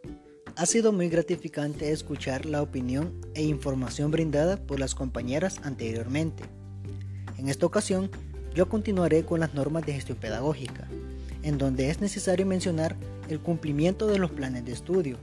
Ha 0.54 0.66
sido 0.66 0.92
muy 0.92 1.08
gratificante 1.08 1.92
escuchar 1.92 2.44
la 2.44 2.60
opinión 2.60 3.22
e 3.32 3.42
información 3.42 4.10
brindada 4.10 4.58
por 4.58 4.78
las 4.78 4.94
compañeras 4.94 5.60
anteriormente. 5.62 6.44
En 7.38 7.48
esta 7.48 7.64
ocasión, 7.64 8.10
yo 8.54 8.68
continuaré 8.68 9.24
con 9.24 9.40
las 9.40 9.54
normas 9.54 9.86
de 9.86 9.94
gestión 9.94 10.18
pedagógica 10.18 10.86
en 11.42 11.58
donde 11.58 11.90
es 11.90 12.00
necesario 12.00 12.46
mencionar 12.46 12.96
el 13.28 13.40
cumplimiento 13.40 14.06
de 14.06 14.18
los 14.18 14.30
planes 14.30 14.64
de 14.64 14.72
estudio, 14.72 15.18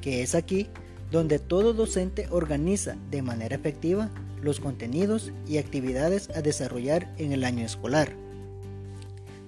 que 0.00 0.22
es 0.22 0.34
aquí 0.34 0.68
donde 1.10 1.38
todo 1.38 1.72
docente 1.72 2.28
organiza 2.30 2.96
de 3.10 3.22
manera 3.22 3.56
efectiva 3.56 4.10
los 4.42 4.60
contenidos 4.60 5.32
y 5.46 5.58
actividades 5.58 6.30
a 6.30 6.42
desarrollar 6.42 7.12
en 7.18 7.32
el 7.32 7.44
año 7.44 7.64
escolar. 7.64 8.12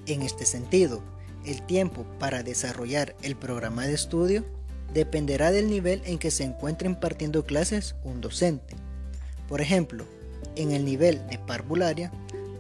En 0.07 0.23
este 0.23 0.45
sentido, 0.45 1.03
el 1.47 1.63
tiempo 1.63 2.05
para 2.19 2.43
desarrollar 2.43 3.15
el 3.23 3.37
programa 3.37 3.87
de 3.87 3.95
estudio 3.95 4.45
dependerá 4.93 5.51
del 5.51 5.71
nivel 5.71 6.03
en 6.05 6.19
que 6.19 6.31
se 6.31 6.45
encuentre 6.45 6.89
impartiendo 6.89 7.45
clases 7.45 7.95
un 8.05 8.21
docente. 8.21 8.75
Por 9.49 9.61
ejemplo, 9.61 10.05
en 10.57 10.73
el 10.73 10.85
nivel 10.85 11.27
de 11.29 11.39
parvularia, 11.39 12.13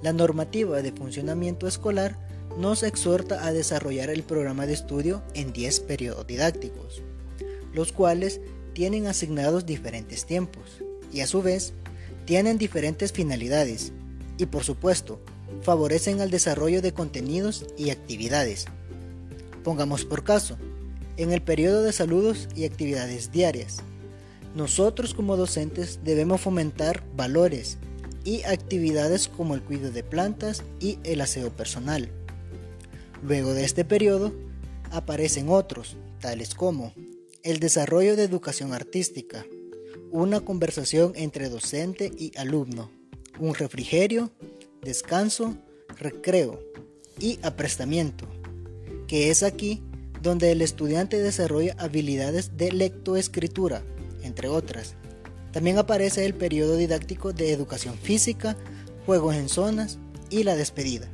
la 0.02 0.12
normativa 0.12 0.82
de 0.82 0.92
funcionamiento 0.92 1.66
escolar 1.66 2.16
nos 2.59 2.82
exhorta 2.82 3.47
a 3.47 3.52
desarrollar 3.52 4.11
el 4.11 4.23
programa 4.23 4.66
de 4.66 4.75
estudio 4.75 5.23
en 5.35 5.52
10 5.52 5.80
periodos 5.80 6.26
didácticos, 6.26 7.02
los 7.73 7.92
cuales 7.92 8.40
tienen 8.73 9.06
asignados 9.06 9.66
diferentes 9.66 10.26
tiempos 10.26 10.82
y 11.12 11.21
a 11.21 11.26
su 11.26 11.42
vez 11.42 11.73
tienen 12.25 12.59
diferentes 12.59 13.12
finalidades 13.12 13.92
y 14.38 14.47
por 14.47 14.64
supuesto 14.64 15.21
favorecen 15.62 16.21
al 16.21 16.30
desarrollo 16.30 16.82
de 16.82 16.92
contenidos 16.92 17.66
y 17.76 17.90
actividades. 17.90 18.66
Pongamos 19.64 20.04
por 20.04 20.25
caso, 20.25 20.56
en 21.16 21.32
el 21.32 21.42
periodo 21.42 21.82
de 21.82 21.92
saludos 21.92 22.49
y 22.56 22.64
actividades 22.64 23.30
diarias. 23.32 23.78
Nosotros 24.54 25.14
como 25.14 25.37
docentes 25.37 26.00
debemos 26.04 26.40
fomentar 26.40 27.02
valores 27.16 27.78
y 28.25 28.42
actividades 28.44 29.28
como 29.28 29.54
el 29.54 29.62
cuidado 29.62 29.92
de 29.92 30.02
plantas 30.02 30.62
y 30.80 30.99
el 31.04 31.21
aseo 31.21 31.50
personal. 31.50 32.11
Luego 33.23 33.55
de 33.55 33.64
este 33.64 33.85
periodo 33.85 34.33
aparecen 34.91 35.49
otros, 35.49 35.97
tales 36.21 36.55
como 36.55 36.93
el 37.45 37.61
desarrollo 37.61 38.17
de 38.17 38.25
educación 38.25 38.73
artística, 38.73 39.47
una 40.11 40.41
conversación 40.41 41.12
entre 41.14 41.49
docente 41.49 42.11
y 42.19 42.37
alumno, 42.37 42.91
un 43.38 43.55
refrigerio, 43.55 44.31
descanso, 44.83 45.57
recreo 45.99 46.61
y 47.19 47.38
aprestamiento, 47.43 48.26
que 49.07 49.31
es 49.31 49.43
aquí 49.43 49.83
donde 50.21 50.52
el 50.52 50.61
estudiante 50.61 51.21
desarrolla 51.21 51.76
habilidades 51.79 52.57
de 52.57 52.73
lectoescritura, 52.73 53.83
entre 54.23 54.49
otras. 54.49 54.95
También 55.52 55.79
aparece 55.79 56.25
el 56.25 56.35
periodo 56.35 56.76
didáctico 56.76 57.33
de 57.33 57.52
educación 57.52 57.97
física, 57.97 58.57
juegos 59.07 59.37
en 59.37 59.49
zonas 59.49 59.99
y 60.31 60.45
la 60.45 60.57
despedida. 60.57 61.09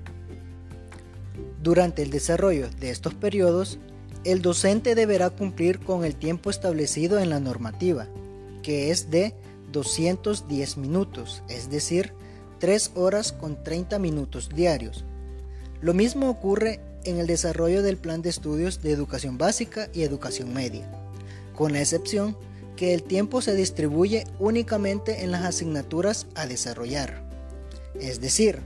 Durante 1.62 2.02
el 2.02 2.10
desarrollo 2.10 2.68
de 2.80 2.90
estos 2.90 3.14
periodos, 3.14 3.78
el 4.24 4.42
docente 4.42 4.94
deberá 4.94 5.30
cumplir 5.30 5.80
con 5.80 6.04
el 6.04 6.14
tiempo 6.14 6.50
establecido 6.50 7.18
en 7.18 7.30
la 7.30 7.40
normativa, 7.40 8.06
que 8.62 8.90
es 8.90 9.10
de 9.10 9.34
210 9.72 10.76
minutos, 10.76 11.42
es 11.48 11.70
decir, 11.70 12.12
3 12.60 12.92
horas 12.94 13.32
con 13.32 13.62
30 13.62 13.98
minutos 13.98 14.48
diarios. 14.54 15.04
Lo 15.80 15.94
mismo 15.94 16.28
ocurre 16.28 16.80
en 17.04 17.18
el 17.18 17.26
desarrollo 17.26 17.82
del 17.82 17.96
plan 17.96 18.22
de 18.22 18.30
estudios 18.30 18.82
de 18.82 18.92
educación 18.92 19.38
básica 19.38 19.88
y 19.92 20.02
educación 20.02 20.52
media, 20.52 20.90
con 21.54 21.72
la 21.72 21.80
excepción 21.80 22.36
que 22.76 22.94
el 22.94 23.02
tiempo 23.02 23.40
se 23.40 23.54
distribuye 23.54 24.24
únicamente 24.38 25.24
en 25.24 25.32
las 25.32 25.44
asignaturas 25.44 26.26
a 26.34 26.46
desarrollar. 26.46 27.24
Es 28.00 28.20
decir, 28.20 28.60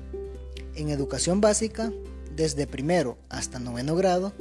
en 0.74 0.90
educación 0.90 1.40
básica, 1.40 1.92
desde 2.36 2.66
primero 2.66 3.18
hasta 3.28 3.58
noveno 3.58 3.94
grado, 3.94 4.32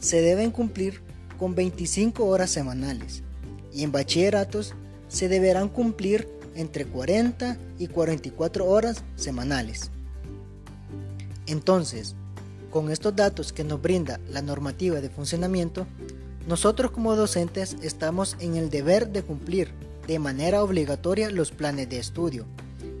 se 0.00 0.20
deben 0.20 0.50
cumplir 0.50 1.00
con 1.38 1.54
25 1.54 2.24
horas 2.26 2.50
semanales 2.50 3.22
y 3.72 3.84
en 3.84 3.92
bachilleratos 3.92 4.74
se 5.08 5.28
deberán 5.28 5.68
cumplir 5.68 6.28
entre 6.54 6.86
40 6.86 7.56
y 7.78 7.88
44 7.88 8.66
horas 8.66 9.02
semanales. 9.16 9.90
Entonces, 11.46 12.14
con 12.70 12.90
estos 12.90 13.14
datos 13.14 13.52
que 13.52 13.64
nos 13.64 13.80
brinda 13.80 14.20
la 14.30 14.42
normativa 14.42 15.00
de 15.00 15.10
funcionamiento, 15.10 15.86
nosotros 16.46 16.90
como 16.90 17.14
docentes 17.14 17.76
estamos 17.82 18.36
en 18.40 18.56
el 18.56 18.70
deber 18.70 19.08
de 19.10 19.22
cumplir 19.22 19.72
de 20.06 20.18
manera 20.18 20.62
obligatoria 20.62 21.30
los 21.30 21.52
planes 21.52 21.88
de 21.88 21.98
estudio 21.98 22.46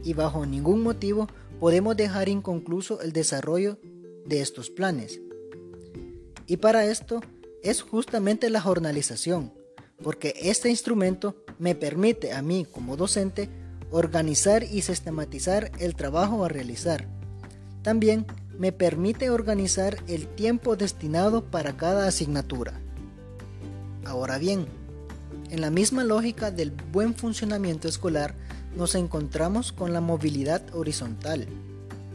y 0.04 0.14
bajo 0.14 0.46
ningún 0.46 0.82
motivo 0.82 1.28
podemos 1.58 1.96
dejar 1.96 2.28
inconcluso 2.28 3.00
el 3.00 3.12
desarrollo 3.12 3.78
de 4.26 4.40
estos 4.40 4.70
planes. 4.70 5.20
Y 6.46 6.58
para 6.58 6.84
esto 6.86 7.20
es 7.62 7.82
justamente 7.82 8.50
la 8.50 8.60
jornalización, 8.60 9.52
porque 10.02 10.34
este 10.42 10.68
instrumento 10.68 11.36
me 11.58 11.74
permite 11.74 12.32
a 12.32 12.42
mí 12.42 12.66
como 12.70 12.96
docente 12.96 13.48
organizar 13.90 14.64
y 14.64 14.82
sistematizar 14.82 15.70
el 15.78 15.94
trabajo 15.94 16.44
a 16.44 16.48
realizar. 16.48 17.06
También 17.82 18.26
me 18.58 18.72
permite 18.72 19.30
organizar 19.30 19.98
el 20.08 20.26
tiempo 20.28 20.76
destinado 20.76 21.44
para 21.44 21.76
cada 21.76 22.06
asignatura. 22.06 22.80
Ahora 24.04 24.38
bien, 24.38 24.66
en 25.50 25.60
la 25.60 25.70
misma 25.70 26.04
lógica 26.04 26.50
del 26.50 26.70
buen 26.70 27.14
funcionamiento 27.14 27.88
escolar 27.88 28.34
nos 28.76 28.94
encontramos 28.94 29.72
con 29.72 29.92
la 29.92 30.00
movilidad 30.00 30.62
horizontal, 30.74 31.46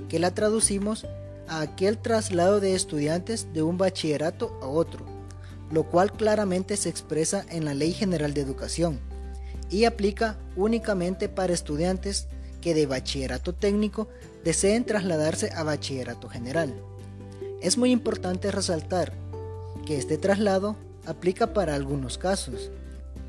que 0.10 0.20
la 0.20 0.34
traducimos 0.34 1.06
a 1.47 1.62
aquel 1.62 1.97
traslado 1.97 2.60
de 2.60 2.75
estudiantes 2.75 3.53
de 3.53 3.63
un 3.63 3.77
bachillerato 3.77 4.57
a 4.62 4.67
otro, 4.67 5.05
lo 5.71 5.83
cual 5.83 6.12
claramente 6.12 6.77
se 6.77 6.89
expresa 6.89 7.45
en 7.49 7.65
la 7.65 7.73
Ley 7.73 7.93
General 7.93 8.33
de 8.33 8.41
Educación 8.41 8.99
y 9.69 9.86
aplica 9.86 10.38
únicamente 10.55 11.29
para 11.29 11.53
estudiantes 11.53 12.27
que 12.62 12.73
de 12.73 12.86
bachillerato 12.86 13.53
técnico 13.53 14.07
deseen 14.43 14.86
trasladarse 14.86 15.51
a 15.53 15.63
bachillerato 15.63 16.29
general. 16.29 16.73
Es 17.62 17.77
muy 17.77 17.91
importante 17.91 18.51
resaltar 18.51 19.13
que 19.86 19.97
este 19.97 20.17
traslado 20.17 20.75
aplica 21.05 21.53
para 21.53 21.75
algunos 21.75 22.17
casos. 22.17 22.71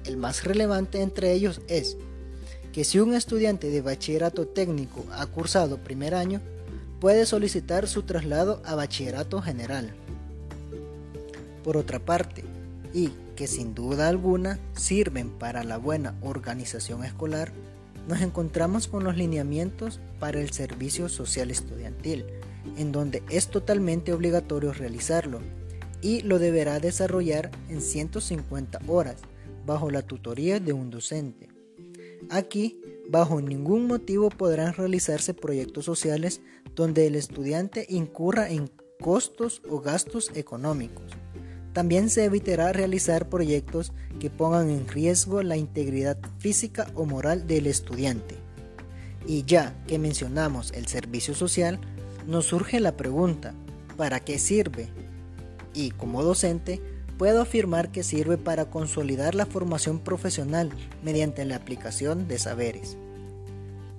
El 0.04 0.16
más 0.16 0.44
relevante 0.44 1.02
entre 1.02 1.32
ellos 1.32 1.60
es 1.68 1.96
que 2.72 2.84
si 2.84 3.00
un 3.00 3.14
estudiante 3.14 3.70
de 3.70 3.80
bachillerato 3.80 4.46
técnico 4.46 5.04
ha 5.12 5.26
cursado 5.26 5.78
primer 5.78 6.14
año, 6.14 6.40
puede 7.00 7.26
solicitar 7.26 7.86
su 7.86 8.02
traslado 8.02 8.62
a 8.64 8.74
bachillerato 8.74 9.40
general. 9.40 9.92
Por 11.64 11.76
otra 11.76 11.98
parte, 11.98 12.44
y 12.92 13.10
que 13.36 13.46
sin 13.46 13.74
duda 13.74 14.08
alguna 14.08 14.58
sirven 14.74 15.30
para 15.30 15.62
la 15.64 15.76
buena 15.76 16.14
organización 16.22 17.04
escolar, 17.04 17.52
nos 18.08 18.22
encontramos 18.22 18.88
con 18.88 19.04
los 19.04 19.16
lineamientos 19.16 20.00
para 20.18 20.40
el 20.40 20.50
servicio 20.50 21.08
social 21.08 21.50
estudiantil, 21.50 22.24
en 22.76 22.90
donde 22.90 23.22
es 23.28 23.48
totalmente 23.48 24.12
obligatorio 24.12 24.72
realizarlo 24.72 25.40
y 26.00 26.22
lo 26.22 26.38
deberá 26.38 26.80
desarrollar 26.80 27.50
en 27.68 27.80
150 27.80 28.80
horas 28.86 29.16
bajo 29.66 29.90
la 29.90 30.02
tutoría 30.02 30.60
de 30.60 30.72
un 30.72 30.90
docente. 30.90 31.48
Aquí, 32.30 32.80
bajo 33.08 33.40
ningún 33.40 33.86
motivo 33.86 34.30
podrán 34.30 34.74
realizarse 34.74 35.34
proyectos 35.34 35.84
sociales 35.84 36.40
donde 36.78 37.08
el 37.08 37.16
estudiante 37.16 37.86
incurra 37.88 38.48
en 38.48 38.70
costos 39.00 39.62
o 39.68 39.80
gastos 39.80 40.30
económicos. 40.36 41.10
También 41.72 42.08
se 42.08 42.24
evitará 42.24 42.72
realizar 42.72 43.28
proyectos 43.28 43.92
que 44.20 44.30
pongan 44.30 44.70
en 44.70 44.86
riesgo 44.86 45.42
la 45.42 45.56
integridad 45.56 46.18
física 46.38 46.86
o 46.94 47.04
moral 47.04 47.48
del 47.48 47.66
estudiante. 47.66 48.36
Y 49.26 49.42
ya 49.42 49.74
que 49.88 49.98
mencionamos 49.98 50.70
el 50.70 50.86
servicio 50.86 51.34
social, 51.34 51.80
nos 52.28 52.46
surge 52.46 52.78
la 52.78 52.96
pregunta, 52.96 53.54
¿para 53.96 54.20
qué 54.20 54.38
sirve? 54.38 54.88
Y 55.74 55.90
como 55.90 56.22
docente, 56.22 56.80
puedo 57.18 57.42
afirmar 57.42 57.90
que 57.90 58.04
sirve 58.04 58.38
para 58.38 58.70
consolidar 58.70 59.34
la 59.34 59.46
formación 59.46 59.98
profesional 59.98 60.70
mediante 61.02 61.44
la 61.44 61.56
aplicación 61.56 62.28
de 62.28 62.38
saberes. 62.38 62.96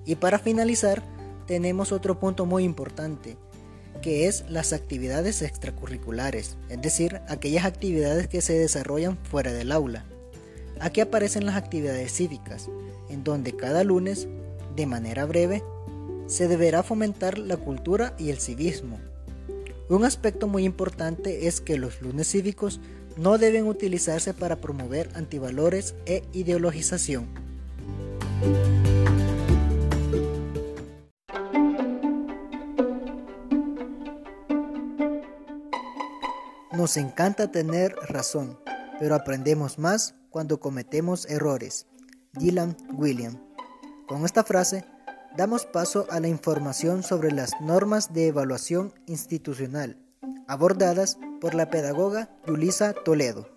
Y 0.06 0.14
para 0.14 0.38
finalizar, 0.38 1.02
tenemos 1.50 1.90
otro 1.90 2.20
punto 2.20 2.46
muy 2.46 2.62
importante, 2.62 3.36
que 4.02 4.28
es 4.28 4.44
las 4.48 4.72
actividades 4.72 5.42
extracurriculares, 5.42 6.56
es 6.68 6.80
decir, 6.80 7.20
aquellas 7.26 7.64
actividades 7.64 8.28
que 8.28 8.40
se 8.40 8.52
desarrollan 8.52 9.18
fuera 9.24 9.52
del 9.52 9.72
aula. 9.72 10.04
Aquí 10.78 11.00
aparecen 11.00 11.46
las 11.46 11.56
actividades 11.56 12.12
cívicas, 12.12 12.70
en 13.08 13.24
donde 13.24 13.56
cada 13.56 13.82
lunes, 13.82 14.28
de 14.76 14.86
manera 14.86 15.24
breve, 15.24 15.64
se 16.28 16.46
deberá 16.46 16.84
fomentar 16.84 17.36
la 17.36 17.56
cultura 17.56 18.14
y 18.16 18.30
el 18.30 18.38
civismo. 18.38 19.00
Un 19.88 20.04
aspecto 20.04 20.46
muy 20.46 20.62
importante 20.62 21.48
es 21.48 21.60
que 21.60 21.78
los 21.78 22.00
lunes 22.00 22.30
cívicos 22.30 22.78
no 23.16 23.38
deben 23.38 23.66
utilizarse 23.66 24.34
para 24.34 24.60
promover 24.60 25.10
antivalores 25.16 25.96
e 26.06 26.22
ideologización. 26.32 27.26
Nos 36.80 36.96
encanta 36.96 37.52
tener 37.52 37.94
razón, 38.08 38.58
pero 38.98 39.14
aprendemos 39.14 39.78
más 39.78 40.14
cuando 40.30 40.60
cometemos 40.60 41.26
errores. 41.26 41.86
Dylan 42.32 42.74
William. 42.94 43.38
Con 44.08 44.24
esta 44.24 44.44
frase, 44.44 44.86
damos 45.36 45.66
paso 45.66 46.06
a 46.08 46.20
la 46.20 46.28
información 46.28 47.02
sobre 47.02 47.32
las 47.32 47.50
normas 47.60 48.14
de 48.14 48.28
evaluación 48.28 48.94
institucional, 49.04 49.98
abordadas 50.48 51.18
por 51.38 51.52
la 51.52 51.68
pedagoga 51.68 52.30
Yulisa 52.46 52.94
Toledo. 52.94 53.49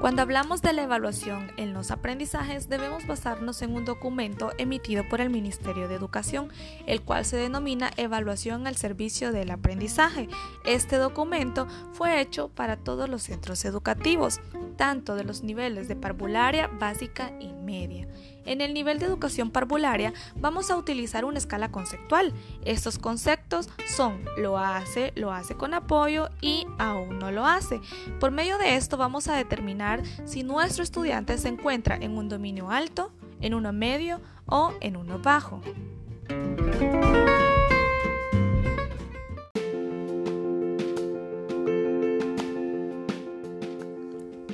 Cuando 0.00 0.22
hablamos 0.22 0.62
de 0.62 0.72
la 0.72 0.84
evaluación 0.84 1.50
en 1.56 1.74
los 1.74 1.90
aprendizajes, 1.90 2.68
debemos 2.68 3.04
basarnos 3.08 3.62
en 3.62 3.74
un 3.74 3.84
documento 3.84 4.52
emitido 4.56 5.02
por 5.08 5.20
el 5.20 5.28
Ministerio 5.28 5.88
de 5.88 5.96
Educación, 5.96 6.50
el 6.86 7.02
cual 7.02 7.24
se 7.24 7.36
denomina 7.36 7.90
Evaluación 7.96 8.68
al 8.68 8.76
Servicio 8.76 9.32
del 9.32 9.50
Aprendizaje. 9.50 10.28
Este 10.64 10.98
documento 10.98 11.66
fue 11.92 12.20
hecho 12.20 12.48
para 12.48 12.76
todos 12.76 13.08
los 13.08 13.24
centros 13.24 13.64
educativos, 13.64 14.40
tanto 14.76 15.16
de 15.16 15.24
los 15.24 15.42
niveles 15.42 15.88
de 15.88 15.96
parvularia, 15.96 16.68
básica 16.68 17.32
y 17.40 17.52
media. 17.52 18.06
En 18.48 18.62
el 18.62 18.72
nivel 18.72 18.98
de 18.98 19.04
educación 19.04 19.50
parvularia 19.50 20.14
vamos 20.36 20.70
a 20.70 20.76
utilizar 20.76 21.26
una 21.26 21.36
escala 21.36 21.70
conceptual. 21.70 22.32
Estos 22.64 22.98
conceptos 22.98 23.68
son 23.86 24.24
lo 24.38 24.56
hace, 24.56 25.12
lo 25.16 25.32
hace 25.32 25.54
con 25.54 25.74
apoyo 25.74 26.30
y 26.40 26.66
aún 26.78 27.18
no 27.18 27.30
lo 27.30 27.44
hace. 27.44 27.78
Por 28.18 28.30
medio 28.30 28.56
de 28.56 28.76
esto 28.76 28.96
vamos 28.96 29.28
a 29.28 29.36
determinar 29.36 30.02
si 30.24 30.44
nuestro 30.44 30.82
estudiante 30.82 31.36
se 31.36 31.48
encuentra 31.48 31.96
en 31.96 32.16
un 32.16 32.30
dominio 32.30 32.70
alto, 32.70 33.12
en 33.42 33.52
uno 33.52 33.70
medio 33.74 34.22
o 34.46 34.72
en 34.80 34.96
uno 34.96 35.18
bajo. 35.18 35.60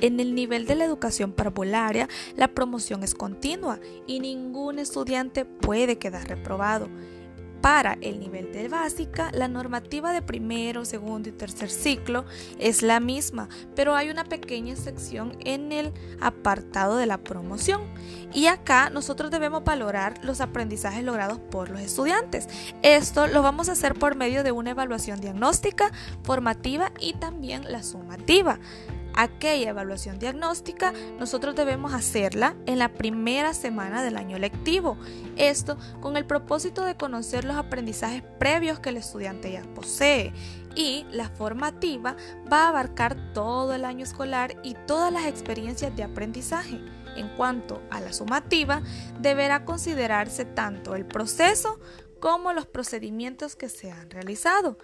En 0.05 0.19
el 0.19 0.35
nivel 0.35 0.67
de 0.67 0.75
la 0.75 0.85
educación 0.85 1.31
parvularia, 1.31 2.07
la 2.35 2.49
promoción 2.49 3.01
es 3.01 3.15
continua 3.15 3.79
y 4.05 4.19
ningún 4.19 4.77
estudiante 4.77 5.45
puede 5.45 5.97
quedar 5.97 6.27
reprobado. 6.27 6.89
Para 7.59 7.97
el 8.01 8.19
nivel 8.19 8.53
de 8.53 8.67
básica, 8.67 9.31
la 9.33 9.47
normativa 9.47 10.13
de 10.13 10.21
primero, 10.21 10.85
segundo 10.85 11.29
y 11.29 11.31
tercer 11.31 11.71
ciclo 11.71 12.23
es 12.59 12.83
la 12.83 12.99
misma, 12.99 13.49
pero 13.75 13.95
hay 13.95 14.11
una 14.11 14.25
pequeña 14.25 14.75
sección 14.75 15.35
en 15.43 15.71
el 15.71 15.91
apartado 16.21 16.97
de 16.97 17.07
la 17.07 17.17
promoción. 17.17 17.81
Y 18.31 18.45
acá 18.45 18.91
nosotros 18.91 19.31
debemos 19.31 19.63
valorar 19.63 20.23
los 20.23 20.39
aprendizajes 20.39 21.03
logrados 21.03 21.39
por 21.39 21.71
los 21.71 21.81
estudiantes. 21.81 22.47
Esto 22.83 23.25
lo 23.25 23.41
vamos 23.41 23.69
a 23.69 23.71
hacer 23.71 23.95
por 23.95 24.15
medio 24.15 24.43
de 24.43 24.51
una 24.51 24.69
evaluación 24.69 25.19
diagnóstica, 25.19 25.91
formativa 26.21 26.91
y 26.99 27.13
también 27.13 27.63
la 27.71 27.81
sumativa 27.81 28.59
aquella 29.15 29.69
evaluación 29.69 30.19
diagnóstica 30.19 30.93
nosotros 31.19 31.55
debemos 31.55 31.93
hacerla 31.93 32.55
en 32.65 32.79
la 32.79 32.93
primera 32.93 33.53
semana 33.53 34.03
del 34.03 34.17
año 34.17 34.37
lectivo. 34.37 34.97
Esto 35.37 35.77
con 36.01 36.17
el 36.17 36.25
propósito 36.25 36.83
de 36.85 36.95
conocer 36.95 37.45
los 37.45 37.55
aprendizajes 37.55 38.23
previos 38.39 38.79
que 38.79 38.89
el 38.89 38.97
estudiante 38.97 39.51
ya 39.51 39.63
posee. 39.73 40.33
Y 40.75 41.05
la 41.11 41.29
formativa 41.29 42.17
va 42.51 42.65
a 42.65 42.69
abarcar 42.69 43.33
todo 43.33 43.73
el 43.73 43.85
año 43.85 44.03
escolar 44.03 44.57
y 44.61 44.75
todas 44.85 45.11
las 45.11 45.25
experiencias 45.25 45.95
de 45.95 46.03
aprendizaje. 46.03 46.81
En 47.15 47.29
cuanto 47.37 47.81
a 47.91 48.01
la 48.01 48.11
sumativa, 48.11 48.81
deberá 49.21 49.63
considerarse 49.63 50.43
tanto 50.43 50.95
el 50.95 51.05
proceso 51.05 51.79
como 52.19 52.51
los 52.51 52.65
procedimientos 52.65 53.55
que 53.55 53.69
se 53.69 53.89
han 53.89 54.09
realizado. 54.09 54.77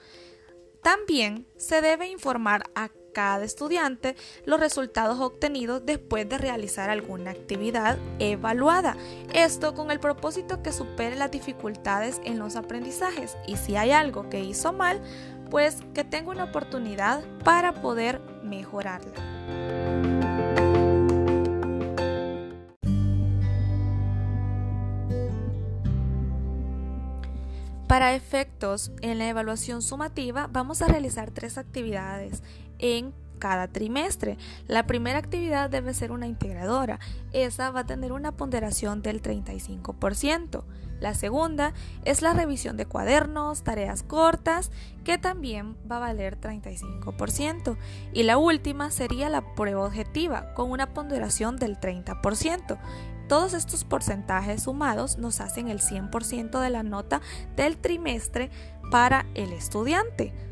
También 0.81 1.45
se 1.57 1.81
debe 1.81 2.07
informar 2.07 2.63
a 2.73 2.89
cada 3.13 3.45
estudiante 3.45 4.15
los 4.45 4.59
resultados 4.59 5.19
obtenidos 5.19 5.85
después 5.85 6.27
de 6.27 6.37
realizar 6.37 6.89
alguna 6.89 7.31
actividad 7.31 7.97
evaluada. 8.19 8.95
Esto 9.33 9.73
con 9.73 9.91
el 9.91 9.99
propósito 9.99 10.61
que 10.61 10.71
supere 10.71 11.15
las 11.15 11.31
dificultades 11.31 12.21
en 12.23 12.39
los 12.39 12.55
aprendizajes 12.55 13.37
y 13.47 13.57
si 13.57 13.75
hay 13.75 13.91
algo 13.91 14.29
que 14.29 14.41
hizo 14.41 14.73
mal, 14.73 15.01
pues 15.49 15.79
que 15.93 16.03
tenga 16.03 16.31
una 16.31 16.45
oportunidad 16.45 17.23
para 17.43 17.73
poder 17.73 18.21
mejorarla. 18.43 19.31
Para 27.91 28.15
efectos 28.15 28.93
en 29.01 29.17
la 29.17 29.27
evaluación 29.27 29.81
sumativa 29.81 30.47
vamos 30.49 30.81
a 30.81 30.87
realizar 30.87 31.29
tres 31.31 31.57
actividades 31.57 32.41
en 32.81 33.13
cada 33.39 33.67
trimestre. 33.67 34.37
La 34.67 34.85
primera 34.85 35.19
actividad 35.19 35.69
debe 35.69 35.93
ser 35.93 36.11
una 36.11 36.27
integradora. 36.27 36.99
Esa 37.33 37.71
va 37.71 37.81
a 37.81 37.85
tener 37.85 38.11
una 38.11 38.31
ponderación 38.31 39.01
del 39.01 39.21
35%. 39.21 40.63
La 41.01 41.15
segunda 41.15 41.73
es 42.05 42.21
la 42.21 42.33
revisión 42.33 42.77
de 42.77 42.85
cuadernos, 42.85 43.63
tareas 43.63 44.03
cortas, 44.03 44.69
que 45.03 45.17
también 45.17 45.75
va 45.91 45.97
a 45.97 46.01
valer 46.01 46.39
35%. 46.39 47.75
Y 48.13 48.21
la 48.23 48.37
última 48.37 48.91
sería 48.91 49.27
la 49.29 49.55
prueba 49.55 49.83
objetiva, 49.83 50.53
con 50.53 50.69
una 50.69 50.93
ponderación 50.93 51.57
del 51.57 51.79
30%. 51.79 52.77
Todos 53.27 53.53
estos 53.55 53.83
porcentajes 53.83 54.63
sumados 54.63 55.17
nos 55.17 55.41
hacen 55.41 55.69
el 55.69 55.79
100% 55.79 56.59
de 56.59 56.69
la 56.69 56.83
nota 56.83 57.21
del 57.55 57.77
trimestre 57.77 58.51
para 58.91 59.25
el 59.33 59.53
estudiante. 59.53 60.50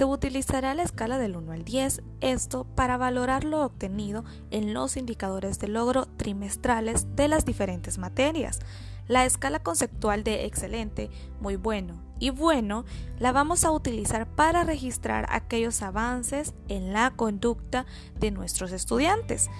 Se 0.00 0.06
utilizará 0.06 0.72
la 0.72 0.82
escala 0.82 1.18
del 1.18 1.36
1 1.36 1.52
al 1.52 1.62
10, 1.62 2.00
esto 2.22 2.64
para 2.64 2.96
valorar 2.96 3.44
lo 3.44 3.62
obtenido 3.62 4.24
en 4.50 4.72
los 4.72 4.96
indicadores 4.96 5.58
de 5.58 5.68
logro 5.68 6.06
trimestrales 6.06 7.14
de 7.16 7.28
las 7.28 7.44
diferentes 7.44 7.98
materias. 7.98 8.60
La 9.08 9.26
escala 9.26 9.58
conceptual 9.62 10.24
de 10.24 10.46
excelente, 10.46 11.10
muy 11.38 11.56
bueno 11.56 12.00
y 12.18 12.30
bueno 12.30 12.86
la 13.18 13.32
vamos 13.32 13.62
a 13.66 13.72
utilizar 13.72 14.26
para 14.26 14.64
registrar 14.64 15.26
aquellos 15.28 15.82
avances 15.82 16.54
en 16.68 16.94
la 16.94 17.10
conducta 17.10 17.84
de 18.18 18.30
nuestros 18.30 18.72
estudiantes. 18.72 19.50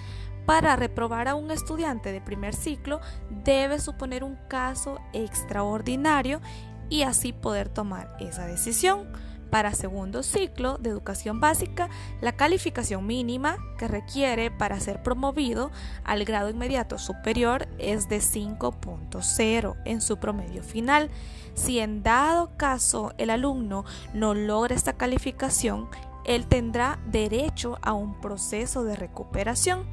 Para 0.47 0.75
reprobar 0.75 1.27
a 1.27 1.35
un 1.35 1.51
estudiante 1.51 2.11
de 2.11 2.19
primer 2.19 2.55
ciclo 2.55 2.99
debe 3.45 3.79
suponer 3.79 4.23
un 4.23 4.37
caso 4.49 4.97
extraordinario 5.13 6.41
y 6.89 7.03
así 7.03 7.31
poder 7.31 7.69
tomar 7.69 8.17
esa 8.19 8.47
decisión. 8.47 9.07
Para 9.51 9.73
segundo 9.73 10.23
ciclo 10.23 10.77
de 10.77 10.89
educación 10.89 11.41
básica, 11.41 11.89
la 12.21 12.31
calificación 12.31 13.05
mínima 13.05 13.57
que 13.77 13.89
requiere 13.89 14.49
para 14.49 14.79
ser 14.79 15.03
promovido 15.03 15.71
al 16.05 16.23
grado 16.23 16.49
inmediato 16.49 16.97
superior 16.97 17.67
es 17.77 18.07
de 18.07 18.19
5.0 18.19 19.75
en 19.83 19.99
su 19.99 20.17
promedio 20.17 20.63
final. 20.63 21.09
Si 21.53 21.79
en 21.79 22.01
dado 22.01 22.55
caso 22.55 23.11
el 23.17 23.29
alumno 23.29 23.83
no 24.13 24.33
logra 24.33 24.73
esta 24.73 24.93
calificación, 24.93 25.89
él 26.23 26.47
tendrá 26.47 26.97
derecho 27.07 27.77
a 27.81 27.91
un 27.91 28.21
proceso 28.21 28.85
de 28.85 28.95
recuperación. 28.95 29.85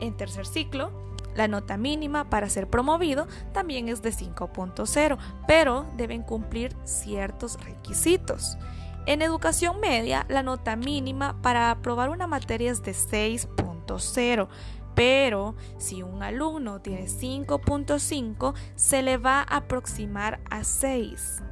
En 0.00 0.16
tercer 0.16 0.46
ciclo, 0.46 0.90
la 1.36 1.46
nota 1.46 1.76
mínima 1.76 2.28
para 2.28 2.48
ser 2.48 2.68
promovido 2.68 3.28
también 3.52 3.88
es 3.88 4.02
de 4.02 4.10
5.0, 4.10 5.18
pero 5.46 5.86
deben 5.96 6.22
cumplir 6.22 6.74
ciertos 6.84 7.62
requisitos. 7.62 8.58
En 9.06 9.22
educación 9.22 9.78
media, 9.78 10.26
la 10.28 10.42
nota 10.42 10.74
mínima 10.74 11.40
para 11.40 11.70
aprobar 11.70 12.10
una 12.10 12.26
materia 12.26 12.72
es 12.72 12.82
de 12.82 12.90
6.0, 12.90 14.48
pero 14.96 15.54
si 15.78 16.02
un 16.02 16.24
alumno 16.24 16.80
tiene 16.80 17.06
5.5, 17.06 18.54
se 18.74 19.02
le 19.02 19.16
va 19.16 19.38
a 19.42 19.58
aproximar 19.58 20.40
a 20.50 20.64
6. 20.64 21.42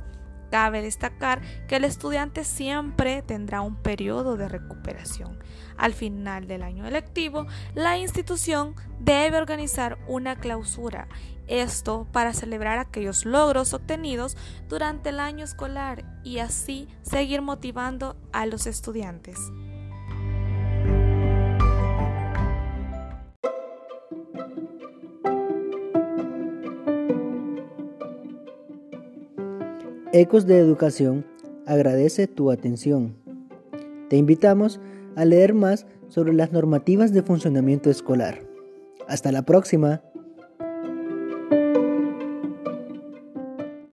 Cabe 0.51 0.83
destacar 0.83 1.43
que 1.69 1.77
el 1.77 1.85
estudiante 1.85 2.43
siempre 2.43 3.23
tendrá 3.23 3.61
un 3.61 3.77
periodo 3.77 4.37
de 4.37 4.49
recuperación. 4.49 5.39
Al 5.77 5.93
final 5.93 6.49
del 6.49 6.63
año 6.63 6.87
electivo, 6.87 7.47
la 7.75 7.99
institución 7.99 8.75
debe 8.99 9.37
organizar 9.37 9.99
una 10.09 10.37
clausura, 10.37 11.09
esto 11.49 12.07
para 12.13 12.33
celebrar 12.33 12.79
aquellos 12.79 13.25
logros 13.25 13.75
obtenidos 13.75 14.37
durante 14.69 15.11
el 15.11 15.21
año 15.21 15.45
escolar 15.45 16.05
y 16.25 16.39
así 16.39 16.89
seguir 17.03 17.43
motivando 17.43 18.17
a 18.33 18.47
los 18.47 18.67
estudiantes. 18.67 19.39
Ecos 30.17 30.47
de 30.47 30.59
Educación 30.59 31.27
agradece 31.67 32.29
tu 32.29 32.53
atención. 32.53 33.17
Te 34.09 34.17
invitamos 34.17 34.81
a 35.17 35.25
leer 35.25 35.55
más 35.55 35.87
sobre 36.09 36.33
las 36.33 36.53
normativas 36.53 37.13
de 37.13 37.23
funcionamiento 37.23 37.91
escolar. 37.91 38.41
Hasta 39.09 39.33
la 39.33 39.43
próxima. 39.43 40.03